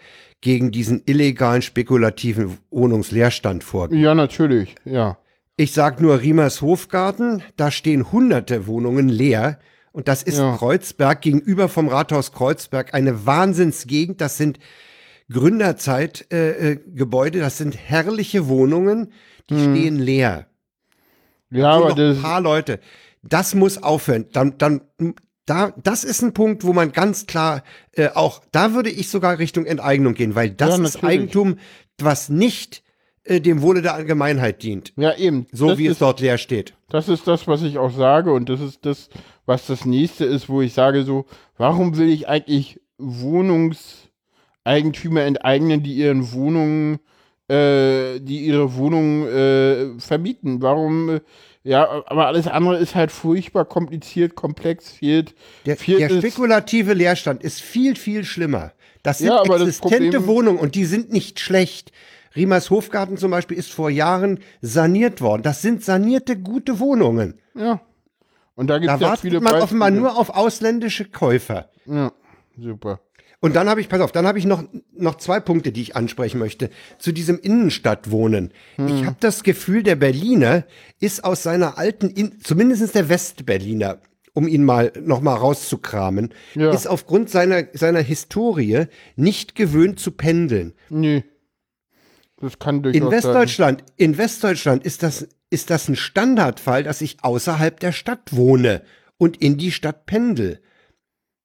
[0.40, 4.00] gegen diesen illegalen spekulativen Wohnungsleerstand vorgehen.
[4.00, 5.18] Ja, natürlich, ja.
[5.56, 9.58] Ich sag nur Riemers Hofgarten, da stehen hunderte Wohnungen leer.
[9.92, 10.56] Und das ist ja.
[10.56, 14.20] Kreuzberg gegenüber vom Rathaus Kreuzberg eine Wahnsinnsgegend.
[14.20, 14.58] Das sind
[15.30, 19.12] Gründerzeitgebäude, äh, äh, das sind herrliche Wohnungen,
[19.48, 19.74] die hm.
[19.74, 20.46] stehen leer.
[21.50, 22.80] Ja, aber das ein paar Leute.
[23.22, 24.26] Das muss aufhören.
[24.32, 24.82] Dann, dann,
[25.46, 29.38] da, das ist ein Punkt, wo man ganz klar äh, auch, da würde ich sogar
[29.38, 31.58] Richtung Enteignung gehen, weil das ja, ist Eigentum,
[31.98, 32.82] was nicht
[33.24, 34.92] äh, dem Wohle der Allgemeinheit dient.
[34.96, 35.46] Ja, eben.
[35.52, 36.74] So das wie ist, es dort leer steht.
[36.88, 39.10] Das ist das, was ich auch sage und das ist das,
[39.50, 41.26] was das nächste ist, wo ich sage so,
[41.58, 47.00] warum will ich eigentlich Wohnungseigentümer enteignen, die ihren Wohnungen
[47.50, 50.62] äh, die ihre Wohnung äh, vermieten.
[50.62, 51.16] Warum?
[51.16, 51.20] Äh,
[51.64, 55.34] ja, aber alles andere ist halt furchtbar kompliziert, komplex, fehlt.
[55.66, 58.72] Der, der spekulative Leerstand ist viel, viel schlimmer.
[59.02, 61.90] Das sind ja, existente das Wohnungen und die sind nicht schlecht.
[62.36, 65.42] Riemers Hofgarten zum Beispiel ist vor Jahren saniert worden.
[65.42, 67.40] Das sind sanierte, gute Wohnungen.
[67.56, 67.80] Ja.
[68.60, 71.70] Und da gibt es ja viele man offenbar nur auf ausländische Käufer.
[71.86, 72.12] Ja,
[72.58, 73.00] super.
[73.40, 75.96] Und dann habe ich, pass auf, dann habe ich noch, noch zwei Punkte, die ich
[75.96, 76.68] ansprechen möchte.
[76.98, 78.52] Zu diesem Innenstadtwohnen.
[78.76, 78.88] Hm.
[78.88, 80.66] Ich habe das Gefühl, der Berliner
[80.98, 84.02] ist aus seiner alten, In zumindest der Westberliner,
[84.34, 86.70] um ihn mal noch mal rauszukramen, ja.
[86.70, 90.74] ist aufgrund seiner, seiner Historie nicht gewöhnt zu pendeln.
[90.90, 91.24] Nee.
[92.42, 93.92] Das kann durchaus in Westdeutschland, sein.
[93.96, 98.82] in Westdeutschland ist das, ist das ein Standardfall, dass ich außerhalb der Stadt wohne
[99.18, 100.60] und in die Stadt pendel.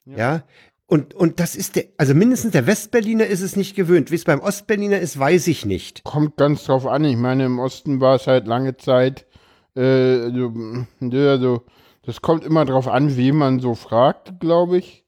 [0.05, 0.17] Ja.
[0.17, 0.43] ja.
[0.87, 4.11] Und, und das ist der, also mindestens der Westberliner ist es nicht gewöhnt.
[4.11, 6.03] Wie es beim Ostberliner ist, weiß ich nicht.
[6.03, 7.03] Kommt ganz drauf an.
[7.05, 9.25] Ich meine, im Osten war es halt lange Zeit,
[9.75, 10.53] äh, so,
[11.01, 11.63] also,
[12.03, 15.03] das kommt immer drauf an, wen man so fragt, glaube ich.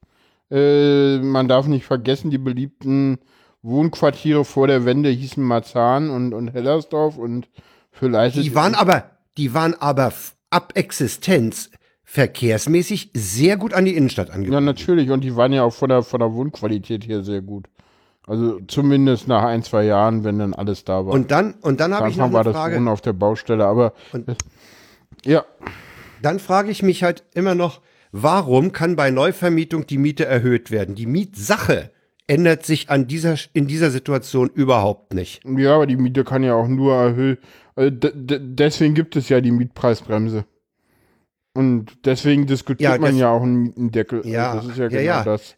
[0.50, 3.18] Äh, man darf nicht vergessen, die beliebten
[3.62, 7.48] Wohnquartiere vor der Wende hießen Marzahn und, und Hellersdorf und
[8.06, 8.44] Leipzig.
[8.44, 10.12] Die waren aber, die waren aber
[10.50, 11.70] ab Existenz
[12.04, 14.52] verkehrsmäßig sehr gut an die Innenstadt angebunden.
[14.52, 15.10] Ja, natürlich.
[15.10, 17.66] Und die waren ja auch von der, von der Wohnqualität her sehr gut.
[18.26, 21.14] Also zumindest nach ein, zwei Jahren, wenn dann alles da war.
[21.14, 22.72] Und dann, und dann habe ich noch eine war Frage.
[22.72, 24.36] das Wohnen auf der Baustelle, aber und,
[25.24, 25.44] ja.
[26.22, 27.80] Dann frage ich mich halt immer noch,
[28.12, 30.94] warum kann bei Neuvermietung die Miete erhöht werden?
[30.94, 31.90] Die Mietsache
[32.26, 35.40] ändert sich an dieser, in dieser Situation überhaupt nicht.
[35.44, 37.38] Ja, aber die Miete kann ja auch nur erhöhen.
[37.78, 40.44] Also deswegen gibt es ja die Mietpreisbremse.
[41.54, 44.26] Und deswegen diskutiert ja, man ja auch einen Deckel.
[44.26, 45.56] Ja, das ist ja genau ja, das.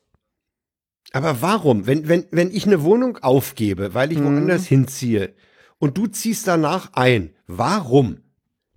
[1.13, 1.87] Aber warum?
[1.87, 4.25] Wenn, wenn, wenn ich eine Wohnung aufgebe, weil ich mhm.
[4.25, 5.35] woanders hinziehe
[5.79, 8.19] und du ziehst danach ein, warum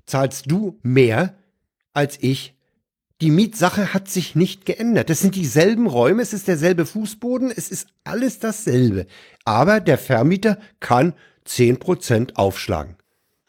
[0.06, 1.36] zahlst du mehr
[1.92, 2.56] als ich?
[3.20, 5.10] Die Mietsache hat sich nicht geändert.
[5.10, 9.06] Das sind dieselben Räume, es ist derselbe Fußboden, es ist alles dasselbe.
[9.44, 11.14] Aber der Vermieter kann
[11.46, 12.96] 10% aufschlagen.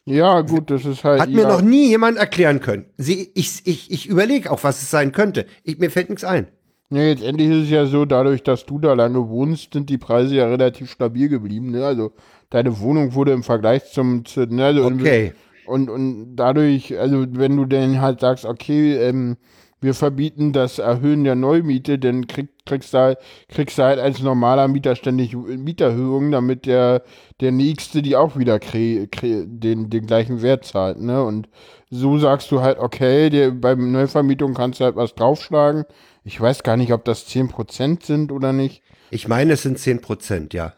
[0.05, 1.19] Ja, gut, das ist halt.
[1.19, 2.85] Hat mir noch nie jemand erklären können.
[2.97, 5.47] Sie, ich ich, ich überlege auch, was es sein könnte.
[5.63, 6.47] Ich, mir fällt nichts ein.
[6.91, 9.97] Ja, jetzt endlich ist es ja so, dadurch, dass du da lange wohnst, sind die
[9.97, 11.71] Preise ja relativ stabil geblieben.
[11.71, 11.83] Ne?
[11.83, 12.11] Also
[12.51, 15.33] deine Wohnung wurde im Vergleich zum, zu, ne, also okay.
[15.65, 19.37] Und, und dadurch, also wenn du dann halt sagst, okay, ähm,
[19.81, 24.21] wir verbieten das Erhöhen der Neumiete, dann krieg, kriegst, du halt, kriegst du halt als
[24.21, 27.03] normaler Mieter ständig Mieterhöhungen, damit der,
[27.39, 30.99] der Nächste die auch wieder kre, kre, den, den gleichen Wert zahlt.
[30.99, 31.23] Ne?
[31.23, 31.47] Und
[31.89, 35.85] so sagst du halt, okay, der, beim Neuvermietung kannst du halt was draufschlagen.
[36.23, 38.81] Ich weiß gar nicht, ob das 10% sind oder nicht.
[39.11, 40.73] Ich meine, es sind 10%, ja.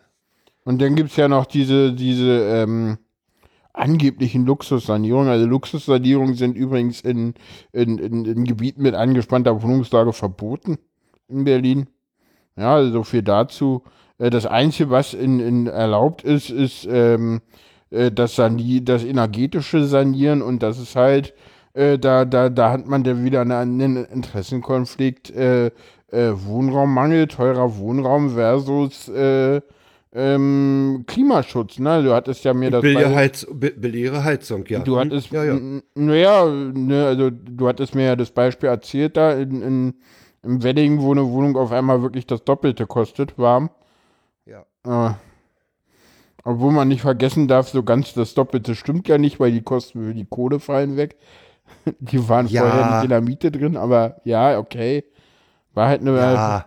[0.66, 2.98] Und dann gibt es ja noch diese, diese, ähm,
[3.78, 5.30] angeblichen Luxussanierungen.
[5.30, 7.36] Also Luxussanierungen sind übrigens in,
[7.72, 10.78] in, in, in Gebieten mit angespannter Wohnungslage verboten
[11.30, 11.88] in Berlin.
[12.56, 13.84] Ja, also so viel dazu.
[14.18, 17.42] Äh, das Einzige, was in, in erlaubt ist, ist ähm,
[17.90, 21.34] äh, das, Sani das energetische Sanieren und das ist halt,
[21.74, 25.68] äh, da, da, da hat man dann wieder einen Interessenkonflikt, äh,
[26.12, 29.62] äh, Wohnraummangel, teurer Wohnraum versus äh,
[30.14, 32.02] ähm, Klimaschutz, ne?
[32.02, 32.82] Du hattest ja mir das.
[32.82, 34.80] Heiz, Beleere Heizung, ja.
[34.80, 35.60] Du hattest, ja, ja.
[35.96, 39.94] naja, ne, also du hattest mir ja das Beispiel erzählt da in, in,
[40.44, 43.70] im Wedding, wo eine Wohnung auf einmal wirklich das Doppelte kostet, warm.
[44.46, 44.66] Ja.
[44.86, 45.14] Äh,
[46.44, 50.06] obwohl man nicht vergessen darf, so ganz das Doppelte stimmt ja nicht, weil die Kosten
[50.06, 51.18] für die Kohle fallen weg.
[52.00, 52.62] Die waren ja.
[52.62, 55.04] vorher nicht in der Miete drin, aber ja, okay.
[55.74, 56.16] War halt eine.
[56.16, 56.66] Ja.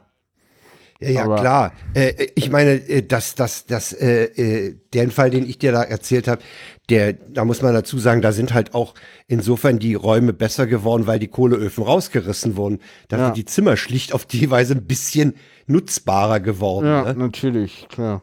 [1.00, 1.72] Ja, ja, klar.
[1.94, 5.82] Äh, ich meine, äh, dass das, das, äh, äh, den Fall, den ich dir da
[5.82, 6.42] erzählt habe,
[6.90, 8.94] der, da muss man dazu sagen, da sind halt auch
[9.26, 12.80] insofern die Räume besser geworden, weil die Kohleöfen rausgerissen wurden.
[13.08, 13.24] Da ja.
[13.26, 15.34] sind die Zimmer schlicht auf die Weise ein bisschen
[15.66, 16.86] nutzbarer geworden.
[16.86, 17.14] Ja, ne?
[17.14, 18.22] natürlich, klar.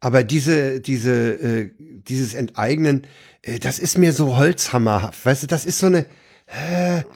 [0.00, 3.06] Aber diese, diese, äh, dieses Enteignen,
[3.40, 5.24] äh, das ist mir so holzhammerhaft.
[5.24, 6.04] Weißt du, das ist so eine,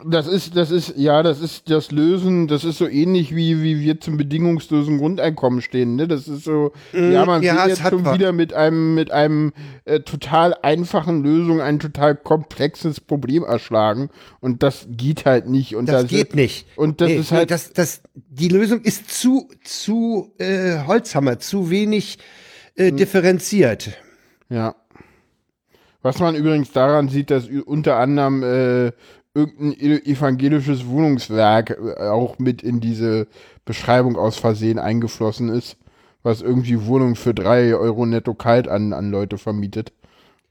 [0.07, 3.79] das ist, das ist, ja, das ist das Lösen, das ist so ähnlich wie, wie
[3.81, 6.09] wir zum bedingungslosen Grundeinkommen stehen, ne?
[6.09, 9.53] Das ist so, mm, ja, man ja, sieht jetzt schon wieder mit einem, mit einem
[9.85, 14.09] äh, total einfachen Lösung ein total komplexes Problem erschlagen.
[14.41, 15.77] Und das geht halt nicht.
[15.77, 16.67] Und das, das geht nicht.
[16.77, 17.43] Und das nee, ist halt.
[17.43, 22.19] Nee, das, das, die Lösung ist zu, zu äh, Holzhammer, zu wenig
[22.77, 22.97] äh, hm.
[22.97, 23.91] differenziert.
[24.49, 24.75] Ja.
[26.01, 28.93] Was man übrigens daran sieht, dass unter anderem äh,
[29.39, 33.27] irgendein e-, evangelisches Wohnungswerk äh, auch mit in diese
[33.65, 35.77] Beschreibung aus Versehen eingeflossen ist,
[36.23, 39.93] was irgendwie Wohnungen für drei Euro netto kalt an, an Leute vermietet.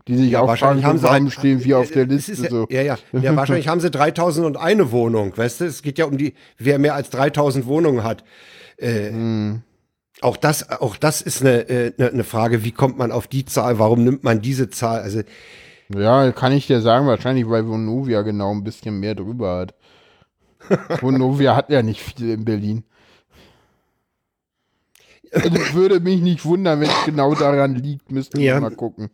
[0.07, 2.31] Die sich ja, auch wahrscheinlich haben sie ein, stehen wie auf der Liste.
[2.31, 2.67] Ja, so.
[2.69, 3.35] ja, ja, ja.
[3.35, 5.65] wahrscheinlich haben sie 3000 und eine Wohnung, weißt du?
[5.65, 8.23] Es geht ja um die, wer mehr als 3000 Wohnungen hat.
[8.77, 9.61] Äh, hm.
[10.21, 13.45] Auch das, auch das ist eine, äh, eine, eine Frage, wie kommt man auf die
[13.45, 15.01] Zahl, warum nimmt man diese Zahl?
[15.01, 15.21] Also
[15.89, 19.75] ja, kann ich dir sagen, wahrscheinlich, weil Vonovia genau ein bisschen mehr drüber hat.
[21.01, 22.83] Vonovia hat ja nicht viel in Berlin.
[25.31, 29.09] Also, würde mich nicht wundern, wenn es genau daran liegt, müssten wir mal gucken.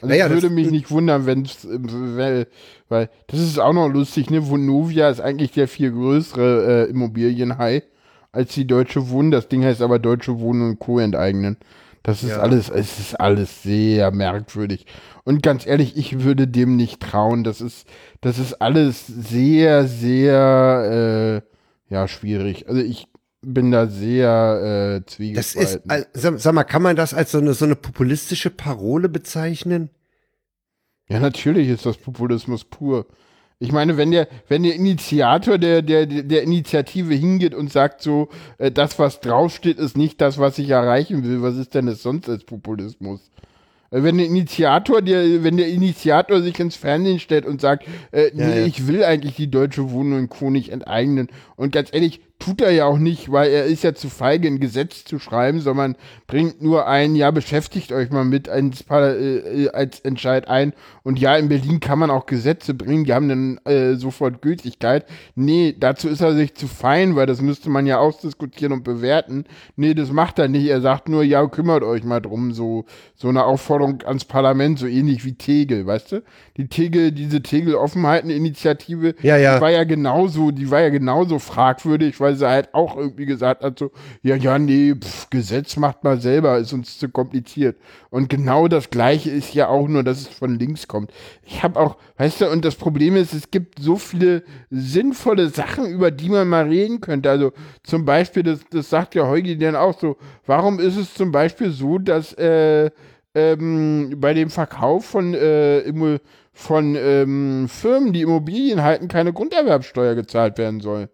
[0.00, 2.46] Also naja, würde mich nicht wundern, wenn es, weil,
[2.88, 4.48] weil das ist auch noch lustig, ne?
[4.48, 7.82] Vonovia ist eigentlich der viel größere äh, Immobilienhai
[8.30, 9.32] als die Deutsche Wohnen.
[9.32, 11.00] Das Ding heißt aber Deutsche Wohnen und Co.
[11.00, 11.56] enteignen.
[12.02, 12.38] Das ist ja.
[12.38, 14.86] alles, es ist alles sehr merkwürdig.
[15.24, 17.44] Und ganz ehrlich, ich würde dem nicht trauen.
[17.44, 17.86] Das ist,
[18.20, 21.42] das ist alles sehr, sehr,
[21.90, 22.68] äh, ja, schwierig.
[22.68, 23.08] Also ich
[23.40, 25.82] bin da sehr äh, zwiegespalten.
[25.86, 29.08] Das ist, sag, sag mal, kann man das als so eine, so eine populistische Parole
[29.08, 29.90] bezeichnen?
[31.08, 33.06] Ja, natürlich ist das Populismus pur.
[33.60, 38.28] Ich meine, wenn der, wenn der Initiator der, der, der Initiative hingeht und sagt so,
[38.58, 42.02] äh, das, was draufsteht, ist nicht das, was ich erreichen will, was ist denn das
[42.02, 43.20] sonst als Populismus?
[43.90, 48.60] Wenn der Initiator, der, wenn der Initiator sich ins Fernsehen stellt und sagt, äh, nee,
[48.60, 48.66] ja.
[48.66, 50.50] ich will eigentlich die deutsche Wohnung in Co.
[50.50, 51.28] nicht enteignen.
[51.56, 54.60] Und ganz ehrlich, tut er ja auch nicht, weil er ist ja zu feige, ein
[54.60, 55.96] Gesetz zu schreiben, sondern
[56.26, 60.72] bringt nur ein, ja, beschäftigt euch mal mit als, äh, als Entscheid ein.
[61.02, 65.04] Und ja, in Berlin kann man auch Gesetze bringen, die haben dann äh, sofort Gültigkeit.
[65.34, 69.44] Nee, dazu ist er sich zu fein, weil das müsste man ja ausdiskutieren und bewerten.
[69.74, 70.68] Nee, das macht er nicht.
[70.68, 72.52] Er sagt nur, ja, kümmert euch mal drum.
[72.52, 72.84] So,
[73.16, 76.22] so eine Aufforderung ans Parlament, so ähnlich wie Tegel, weißt du?
[76.56, 79.56] Die Tegel, diese Tegel-Offenheiten-Initiative, ja, ja.
[79.56, 83.24] die war ja genauso, die war ja genauso fragwürdig, weil weil sie halt auch irgendwie
[83.24, 83.90] gesagt hat, so,
[84.22, 87.78] ja, ja, nee, pf, Gesetz macht mal selber, ist uns zu kompliziert.
[88.10, 91.10] Und genau das Gleiche ist ja auch nur, dass es von links kommt.
[91.42, 95.86] Ich habe auch, weißt du, und das Problem ist, es gibt so viele sinnvolle Sachen,
[95.86, 97.30] über die man mal reden könnte.
[97.30, 101.32] Also zum Beispiel, das, das sagt ja Heugi dann auch so, warum ist es zum
[101.32, 102.90] Beispiel so, dass äh,
[103.34, 106.18] ähm, bei dem Verkauf von, äh,
[106.52, 111.08] von ähm, Firmen, die Immobilien halten, keine Grunderwerbsteuer gezahlt werden soll.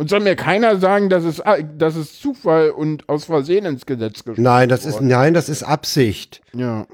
[0.00, 1.42] Und soll mir keiner sagen, dass es,
[1.76, 5.62] dass es Zufall und aus Versehen ins Gesetz geschrieben Nein, das ist, nein, das ist
[5.62, 6.40] Absicht.
[6.54, 6.86] Ja.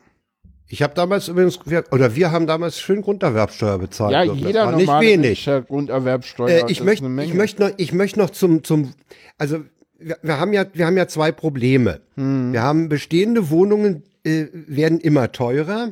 [0.66, 1.60] Ich habe damals übrigens,
[1.92, 4.10] oder wir haben damals schön Grunderwerbsteuer bezahlt.
[4.10, 5.48] Ja, jeder nicht wenig.
[5.68, 6.48] Grunderwerbsteuer.
[6.48, 8.92] Äh, ich möchte, ich möchte noch, ich möchte noch zum, zum,
[9.38, 9.60] also
[10.00, 12.00] wir, wir haben ja, wir haben ja zwei Probleme.
[12.16, 12.52] Hm.
[12.52, 15.90] Wir haben bestehende Wohnungen äh, werden immer teurer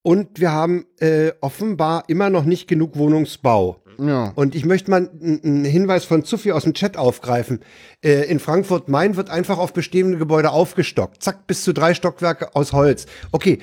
[0.00, 3.81] und wir haben äh, offenbar immer noch nicht genug Wohnungsbau.
[3.98, 4.32] Ja.
[4.34, 7.60] Und ich möchte mal einen Hinweis von Zuffi aus dem Chat aufgreifen.
[8.02, 11.22] Äh, in Frankfurt-Main wird einfach auf bestehende Gebäude aufgestockt.
[11.22, 13.06] Zack, bis zu drei Stockwerke aus Holz.
[13.32, 13.58] Okay,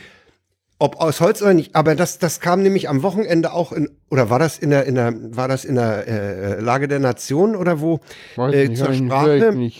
[0.79, 4.29] ob aus Holz oder nicht, aber das, das kam nämlich am Wochenende auch in, oder
[4.29, 7.81] war das in der, in der, war das in der äh, Lage der Nation oder
[7.81, 7.99] wo
[8.37, 9.71] Weiß äh, zur Sprache,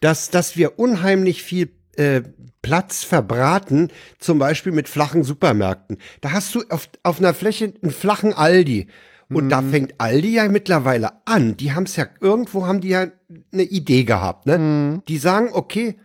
[0.00, 2.22] dass, dass wir unheimlich viel äh,
[2.62, 5.98] Platz verbraten, zum Beispiel mit flachen Supermärkten.
[6.20, 8.88] Da hast du auf, auf einer Fläche einen flachen Aldi.
[9.30, 9.48] Und mhm.
[9.50, 11.56] da fängt Aldi ja mittlerweile an.
[11.56, 13.06] Die haben es ja, irgendwo haben die ja
[13.52, 14.46] eine Idee gehabt.
[14.46, 14.58] Ne?
[14.58, 15.02] Mhm.
[15.06, 15.98] Die sagen, okay,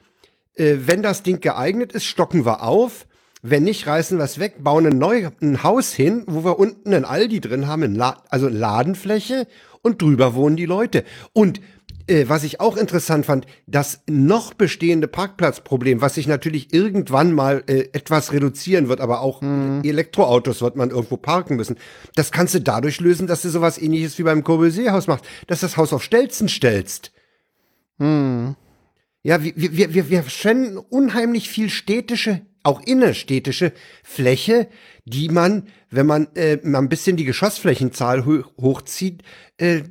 [0.55, 3.07] äh, wenn das Ding geeignet ist, stocken wir auf.
[3.41, 6.93] Wenn nicht, reißen wir es weg, bauen ein, neu, ein Haus hin, wo wir unten
[6.93, 9.47] ein Aldi drin haben, ein La also Ladenfläche
[9.82, 11.03] und drüber wohnen die Leute.
[11.34, 11.59] Und
[12.08, 17.64] äh, was ich auch interessant fand, das noch bestehende Parkplatzproblem, was sich natürlich irgendwann mal
[17.68, 19.82] äh, etwas reduzieren wird, aber auch mhm.
[19.84, 21.78] Elektroautos wird man irgendwo parken müssen.
[22.16, 25.78] Das kannst du dadurch lösen, dass du sowas ähnliches wie beim Corbusier-Haus machst, dass das
[25.78, 27.12] Haus auf Stelzen stellst.
[27.97, 28.56] Mhm.
[29.22, 33.74] Ja, wir, wir, wir, wir verschwenden unheimlich viel städtische auch innerstädtische
[34.04, 34.68] Fläche,
[35.06, 39.22] die man, wenn man äh, mal ein bisschen die Geschossflächenzahl ho hochzieht,
[39.58, 39.82] äh,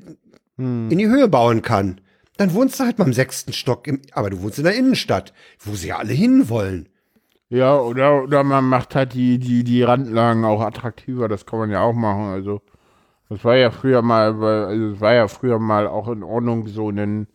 [0.56, 0.90] hm.
[0.90, 2.00] in die Höhe bauen kann.
[2.36, 5.32] Dann wohnst du halt mal im sechsten Stock, im, aber du wohnst in der Innenstadt,
[5.58, 6.88] wo sie ja alle hinwollen.
[7.48, 11.70] Ja, oder, oder man macht halt die, die, die Randlagen auch attraktiver, das kann man
[11.70, 12.30] ja auch machen.
[12.30, 12.62] Also,
[13.28, 16.88] das war ja früher mal, also es war ja früher mal auch in Ordnung, so
[16.88, 17.28] einen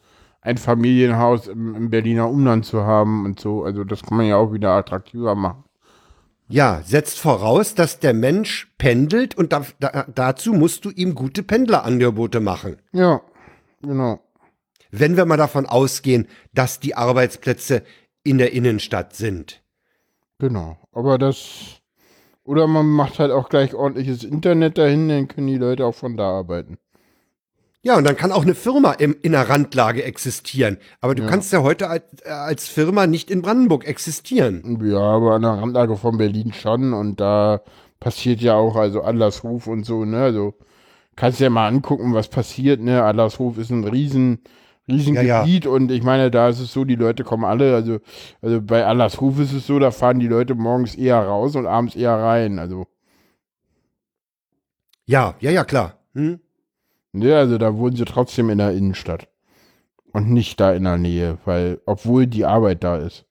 [0.48, 3.64] ein Familienhaus im, im Berliner Umland zu haben und so.
[3.64, 5.66] Also das kann man ja auch wieder attraktiver machen.
[6.48, 11.44] Ja, setzt voraus, dass der Mensch pendelt und da, da, dazu musst du ihm gute
[11.44, 12.78] Pendlerangebote machen.
[12.94, 13.20] Ja,
[13.82, 14.22] genau.
[14.92, 17.84] Wenn wir mal davon ausgehen, dass die Arbeitsplätze
[18.24, 19.62] in der Innenstadt sind.
[20.40, 21.82] Genau, aber das.
[22.44, 26.16] Oder man macht halt auch gleich ordentliches Internet dahin, dann können die Leute auch von
[26.16, 26.78] da arbeiten.
[27.82, 30.78] Ja, und dann kann auch eine Firma im, in einer Randlage existieren.
[31.00, 31.30] Aber du ja.
[31.30, 34.80] kannst ja heute als, als, Firma nicht in Brandenburg existieren.
[34.84, 36.94] Ja, aber an der Randlage von Berlin schon.
[36.94, 37.62] Und da
[38.00, 40.22] passiert ja auch, also Adlershof und so, ne?
[40.22, 40.56] Also
[41.16, 43.04] kannst ja mal angucken, was passiert, ne?
[43.04, 44.40] Adlershof ist ein riesen,
[44.88, 45.70] riesen ja, ja.
[45.70, 48.00] und ich meine, da ist es so, die Leute kommen alle, also,
[48.42, 51.96] also bei Adlershof ist es so, da fahren die Leute morgens eher raus und abends
[51.96, 52.88] eher rein, also.
[55.06, 56.00] Ja, ja, ja, klar.
[56.14, 56.40] Hm?
[57.14, 59.30] Ja, also da wohnen sie trotzdem in der Innenstadt.
[60.14, 63.26] Und nicht da in der Nähe, weil, obwohl die Arbeit da ist.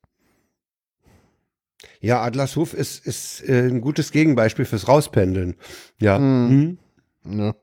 [2.01, 5.57] Ja, Adlershof ist, ist äh, ein gutes Gegenbeispiel fürs Rauspendeln.
[6.01, 6.19] Ja.
[6.19, 6.79] Mhm.
[7.25, 7.39] Mhm.
[7.41, 7.55] Ja.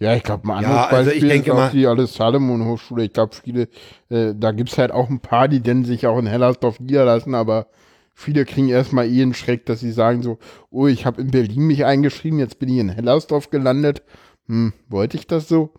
[0.00, 2.64] Ja, ich glaube, mal ja, also Beispiel ich denke ist auch mal, die alles Salomon
[2.64, 3.04] Hochschule.
[3.04, 3.68] Ich glaube, viele,
[4.10, 7.34] äh, da gibt es halt auch ein paar, die denn sich auch in Hellersdorf niederlassen,
[7.34, 7.68] aber
[8.12, 10.38] viele kriegen erstmal eh einen Schreck, dass sie sagen so,
[10.70, 14.02] oh, ich habe in Berlin mich eingeschrieben, jetzt bin ich in Hellersdorf gelandet
[14.46, 15.72] hm, wollte ich das so?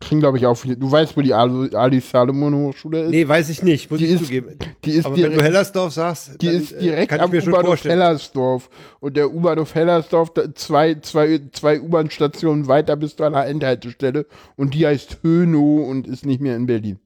[0.00, 0.78] Kriegen, glaube ich, auch viele.
[0.78, 3.10] Du weißt, wo die Ali Salomon Hochschule ist?
[3.10, 4.56] Nee, weiß ich nicht, muss die ich ist, zugeben.
[4.84, 7.84] Die ist Aber direkt, wenn du Hellersdorf sagst, die dann, ist äh, direkt am U-Bahnhof
[7.84, 8.70] Hellersdorf.
[9.00, 14.24] Und der U-Bahnhof Hellersdorf, zwei, zwei, zwei U-Bahn-Stationen weiter bis zu einer Endhaltestelle.
[14.56, 16.98] Und die heißt Hönow und ist nicht mehr in Berlin.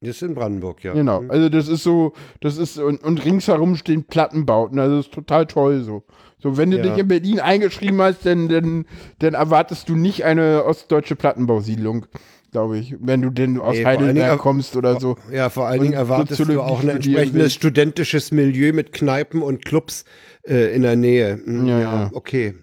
[0.00, 0.94] Das ist in Brandenburg, ja.
[0.94, 1.22] Genau.
[1.22, 1.30] Mhm.
[1.30, 4.80] Also das ist so, das ist, und, und ringsherum stehen Plattenbauten.
[4.80, 6.02] Also das ist total toll so.
[6.42, 6.82] So, wenn du ja.
[6.82, 8.86] dich in Berlin eingeschrieben hast, dann, dann,
[9.20, 12.06] dann erwartest du nicht eine ostdeutsche Plattenbausiedlung,
[12.50, 12.96] glaube ich.
[12.98, 15.16] Wenn du denn aus nee, Heidelberg kommst oder so.
[15.30, 20.04] Ja, vor allen Dingen erwartest du auch ein entsprechendes studentisches Milieu mit Kneipen und Clubs
[20.42, 21.40] äh, in der Nähe.
[21.44, 22.54] Mhm, ja, ja, okay.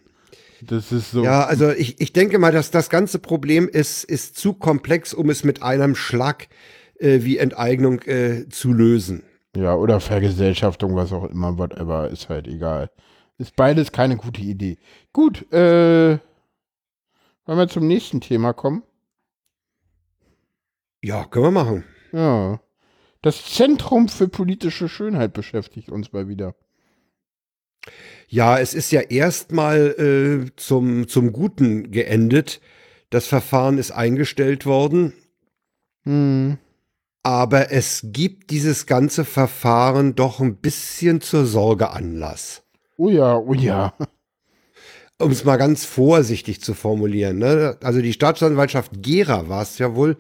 [0.62, 1.24] Das ist so.
[1.24, 5.30] Ja, also ich, ich denke mal, dass das ganze Problem ist, ist zu komplex, um
[5.30, 6.50] es mit einem Schlag
[7.00, 9.24] äh, wie Enteignung äh, zu lösen.
[9.56, 12.90] Ja, oder Vergesellschaftung, was auch immer, whatever, ist halt egal.
[13.40, 14.78] Ist beides keine gute Idee.
[15.14, 16.20] Gut, äh,
[17.46, 18.84] wollen wir zum nächsten Thema kommen?
[21.02, 21.84] Ja, können wir machen.
[22.12, 22.60] Ja.
[23.22, 26.54] Das Zentrum für politische Schönheit beschäftigt uns mal wieder.
[28.28, 32.60] Ja, es ist ja erstmal äh, zum, zum Guten geendet.
[33.10, 35.14] Das Verfahren ist eingestellt worden.
[36.04, 36.58] Hm.
[37.24, 42.64] Aber es gibt dieses ganze Verfahren doch ein bisschen zur Sorge Anlass.
[43.00, 43.94] Oh ja, oh ja.
[45.20, 47.38] Um es mal ganz vorsichtig zu formulieren.
[47.38, 47.78] Ne?
[47.82, 50.18] Also die Staatsanwaltschaft Gera war es ja wohl,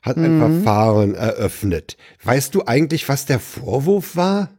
[0.00, 0.62] hat ein mhm.
[0.62, 1.96] Verfahren eröffnet.
[2.22, 4.50] Weißt du eigentlich, was der Vorwurf war?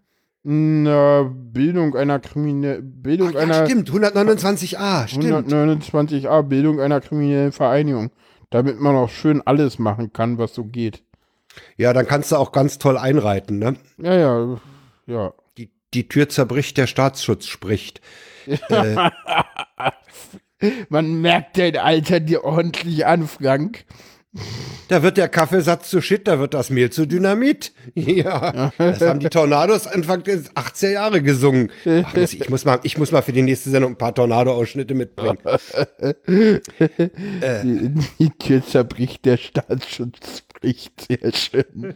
[0.43, 7.53] Na, Bildung einer kriminellen Bildung Ach, ja, einer stimmt 129a stimmt 129a Bildung einer kriminellen
[7.53, 8.11] Vereinigung,
[8.49, 11.03] damit man auch schön alles machen kann, was so geht.
[11.77, 13.77] Ja, dann kannst du auch ganz toll einreiten, ne?
[13.97, 14.57] Ja, ja,
[15.07, 15.33] ja
[15.95, 18.01] die Tür zerbricht, der Staatsschutz spricht.
[18.47, 19.09] äh,
[20.89, 23.85] Man merkt dein Alter dir ordentlich an, Frank.
[24.89, 27.71] Da wird der Kaffeesatz zu Shit, da wird das Mehl zu Dynamit.
[27.95, 31.71] Ja, das haben die Tornados Anfang der 80er Jahre gesungen.
[31.85, 35.37] Ach, ich, muss mal, ich muss mal für die nächste Sendung ein paar Tornado-Ausschnitte mitbringen.
[36.27, 41.07] Die, die Tür zerbricht, der Staatsschutz bricht.
[41.07, 41.93] Sehr schön.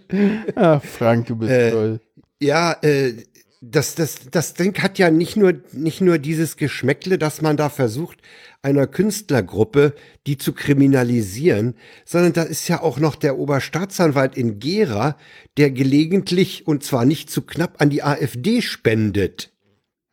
[0.55, 1.99] Ah, Frank, du bist Äh, toll.
[2.41, 3.13] Ja, äh,
[3.61, 7.69] das, das, das Ding hat ja nicht nur, nicht nur dieses Geschmäckle, dass man da
[7.69, 8.19] versucht,
[8.61, 9.95] einer Künstlergruppe
[10.27, 15.17] die zu kriminalisieren, sondern da ist ja auch noch der Oberstaatsanwalt in Gera,
[15.57, 19.51] der gelegentlich und zwar nicht zu knapp an die AfD spendet.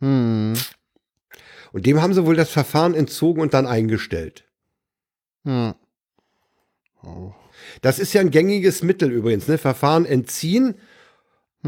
[0.01, 0.55] Hm.
[1.73, 4.45] Und dem haben sie wohl das Verfahren entzogen und dann eingestellt.
[5.45, 5.75] Hm.
[7.03, 7.33] Oh.
[7.81, 9.59] Das ist ja ein gängiges Mittel übrigens, ne?
[9.59, 10.75] Verfahren entziehen,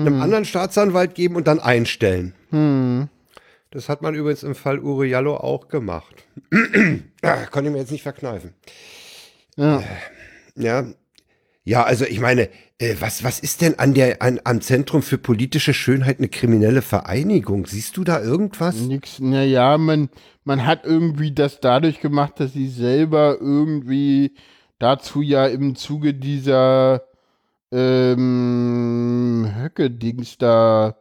[0.00, 2.34] einem anderen Staatsanwalt geben und dann einstellen.
[2.50, 3.08] Hm.
[3.70, 6.24] Das hat man übrigens im Fall Uriallo auch gemacht.
[7.22, 8.54] ah, konnte ich mir jetzt nicht verkneifen.
[9.56, 9.82] Ja.
[10.56, 10.86] Ja.
[11.64, 15.18] Ja, also ich meine, äh, was, was ist denn an der, an, am Zentrum für
[15.18, 17.66] politische Schönheit eine kriminelle Vereinigung?
[17.66, 18.76] Siehst du da irgendwas?
[18.76, 20.08] Nix, naja, man,
[20.44, 24.34] man hat irgendwie das dadurch gemacht, dass sie selber irgendwie
[24.78, 27.07] dazu ja im Zuge dieser
[27.70, 30.96] ähm, Höcke-Dings da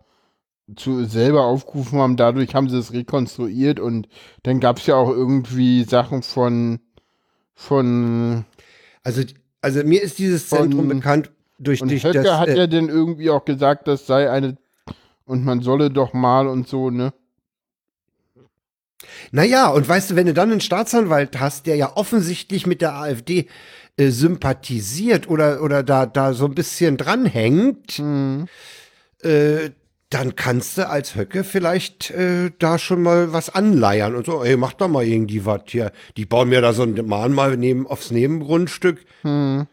[0.75, 2.17] zu selber aufgerufen haben.
[2.17, 4.07] Dadurch haben sie es rekonstruiert und
[4.43, 6.79] dann gab es ja auch irgendwie Sachen von
[7.55, 8.45] von
[9.03, 9.23] Also,
[9.61, 12.37] also mir ist dieses Von- Zentrum bekannt durch, und durch Höcke das.
[12.39, 14.57] hat äh, ja dann irgendwie auch gesagt, das sei eine
[15.25, 17.13] und man solle doch mal und so, ne?
[19.31, 22.95] Naja, und weißt du, wenn du dann einen Staatsanwalt hast, der ja offensichtlich mit der
[22.95, 23.47] AfD
[23.97, 28.47] äh, sympathisiert oder, oder da, da so ein bisschen dranhängt, Hm.
[29.21, 29.71] äh,
[30.09, 34.55] dann kannst du als Höcke vielleicht äh, da schon mal was anleiern und so, ey,
[34.55, 35.91] mach doch mal irgendwie was hier.
[36.15, 39.03] Die bauen mir da so ein Mahnmal neben, aufs Nebengrundstück.
[39.23, 39.67] Hm.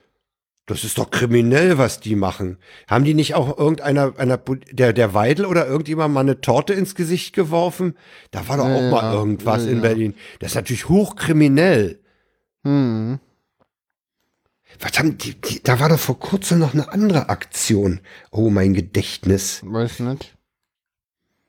[0.66, 2.56] Das ist doch kriminell, was die machen.
[2.88, 4.38] Haben die nicht auch irgendeiner, einer,
[4.72, 7.96] der, der Weidel oder irgendjemand mal eine Torte ins Gesicht geworfen?
[8.30, 9.82] Da war doch Ja, auch mal irgendwas Ja, in ja.
[9.82, 10.14] Berlin.
[10.40, 12.00] Das ist natürlich hochkriminell.
[12.64, 13.20] Hm.
[14.80, 18.00] Was haben die, die, da war doch vor kurzem noch eine andere Aktion.
[18.30, 19.60] Oh, mein Gedächtnis.
[19.64, 20.34] Weiß nicht.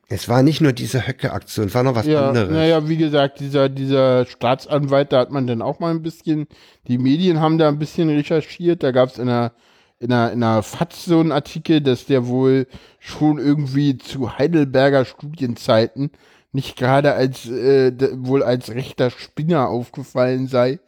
[0.08, 2.50] Es war nicht nur diese Höcke-Aktion, es war noch was Ja, anderes.
[2.52, 6.46] naja, wie gesagt, dieser, dieser Staatsanwalt, da hat man dann auch mal ein bisschen,
[6.86, 9.52] die Medien haben da ein bisschen recherchiert, da gab es in einer,
[9.98, 12.68] in einer, in einer FAZ so einen Artikel, dass der wohl
[13.00, 16.12] schon irgendwie zu Heidelberger Studienzeiten
[16.52, 17.92] nicht gerade als, äh,
[18.24, 20.78] wohl als rechter Spinner aufgefallen sei,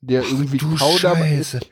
[0.00, 1.26] der irgendwie du Kautabak.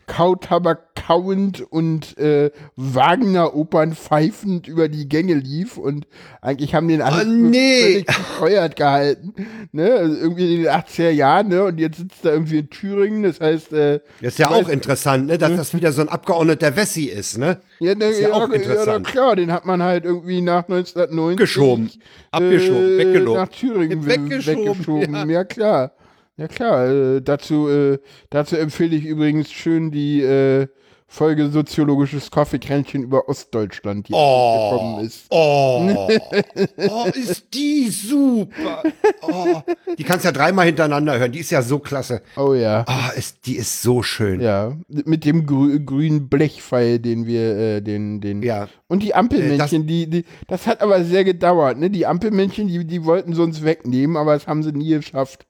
[0.09, 6.07] Kautabak kauend und äh, Wagner-Opern pfeifend über die Gänge lief und
[6.43, 7.81] eigentlich haben den alle Oh, nee.
[7.83, 9.33] völlig bescheuert gehalten,
[9.71, 13.23] ne, also irgendwie in den 80er Jahren, ne, und jetzt sitzt er irgendwie in Thüringen,
[13.23, 16.09] das heißt, äh, Das ist ja weiß- auch interessant, ne, dass das wieder so ein
[16.09, 17.61] Abgeordneter Wessi ist, ne?
[17.79, 19.07] ja, ne, ist ja auch ja, interessant.
[19.07, 21.91] Ja, klar, den hat man halt irgendwie nach 1990 Geschoben,
[22.33, 23.39] abgeschoben, äh, weggelobt.
[23.39, 25.15] nach Thüringen Weggeschoben, weggeschoben.
[25.15, 25.27] ja.
[25.27, 25.45] Ja.
[25.45, 25.93] klar.
[26.39, 27.99] Ja klar, äh, dazu, äh,
[28.31, 30.67] dazu empfehle ich übrigens schön die äh,
[31.09, 34.71] Folge Soziologisches Kaffeekränzchen über Ostdeutschland, die Oh.
[34.73, 35.27] gekommen ist.
[35.31, 36.09] Oh,
[36.89, 38.83] oh, ist die super.
[39.23, 39.63] Oh,
[39.97, 42.23] die kannst ja dreimal hintereinander hören, die ist ja so klasse.
[42.37, 42.85] Oh ja.
[42.87, 44.41] Ah, ist, die ist so schön.
[44.41, 48.43] Ja, mit dem grü grünen Blechpfeil, den wir, äh, den, den.
[48.43, 48.69] Ja.
[48.89, 51.89] Und die Ampelmännchen, die, die, das hat aber sehr gedauert, ne?
[51.89, 55.47] Die Ampelmännchen, die, die wollten sie uns wegnehmen, aber das haben sie nie geschafft.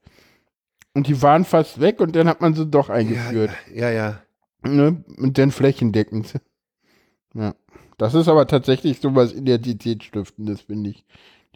[0.97, 3.51] Und die waren fast weg und dann hat man sie doch eingeführt.
[3.74, 4.22] Ja, ja.
[4.62, 5.05] Ne?
[5.18, 6.40] Und dann flächendeckend.
[7.34, 7.55] Ja.
[7.99, 11.05] Das ist aber tatsächlich sowas Identitätsstiftendes, finde ich.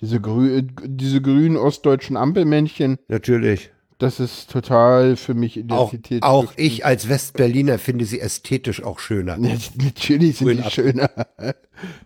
[0.03, 3.71] Diese, grü äh, diese grünen ostdeutschen Ampelmännchen, Natürlich.
[3.97, 6.23] das ist total für mich Auch, Identitätsstiftend.
[6.25, 9.39] auch ich als Westberliner finde sie ästhetisch auch schöner.
[9.39, 10.73] Ja, Natürlich sind Grün die ab.
[10.73, 11.11] schöner.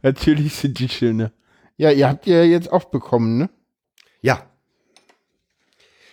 [0.02, 1.32] Natürlich sind die schöner.
[1.76, 3.50] Ja, ihr habt ja jetzt auch bekommen, ne?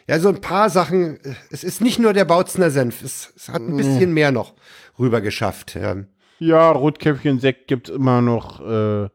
[0.07, 0.19] Ja.
[0.19, 1.19] So ein paar Sachen.
[1.49, 3.01] Es ist nicht nur der Bautzner Senf.
[3.01, 4.53] Es, es hat ein bisschen mehr noch
[4.99, 5.75] rüber geschafft.
[5.75, 5.95] Ja.
[6.39, 9.09] Ja, Rotkäppchen Sekt gibt's immer noch äh,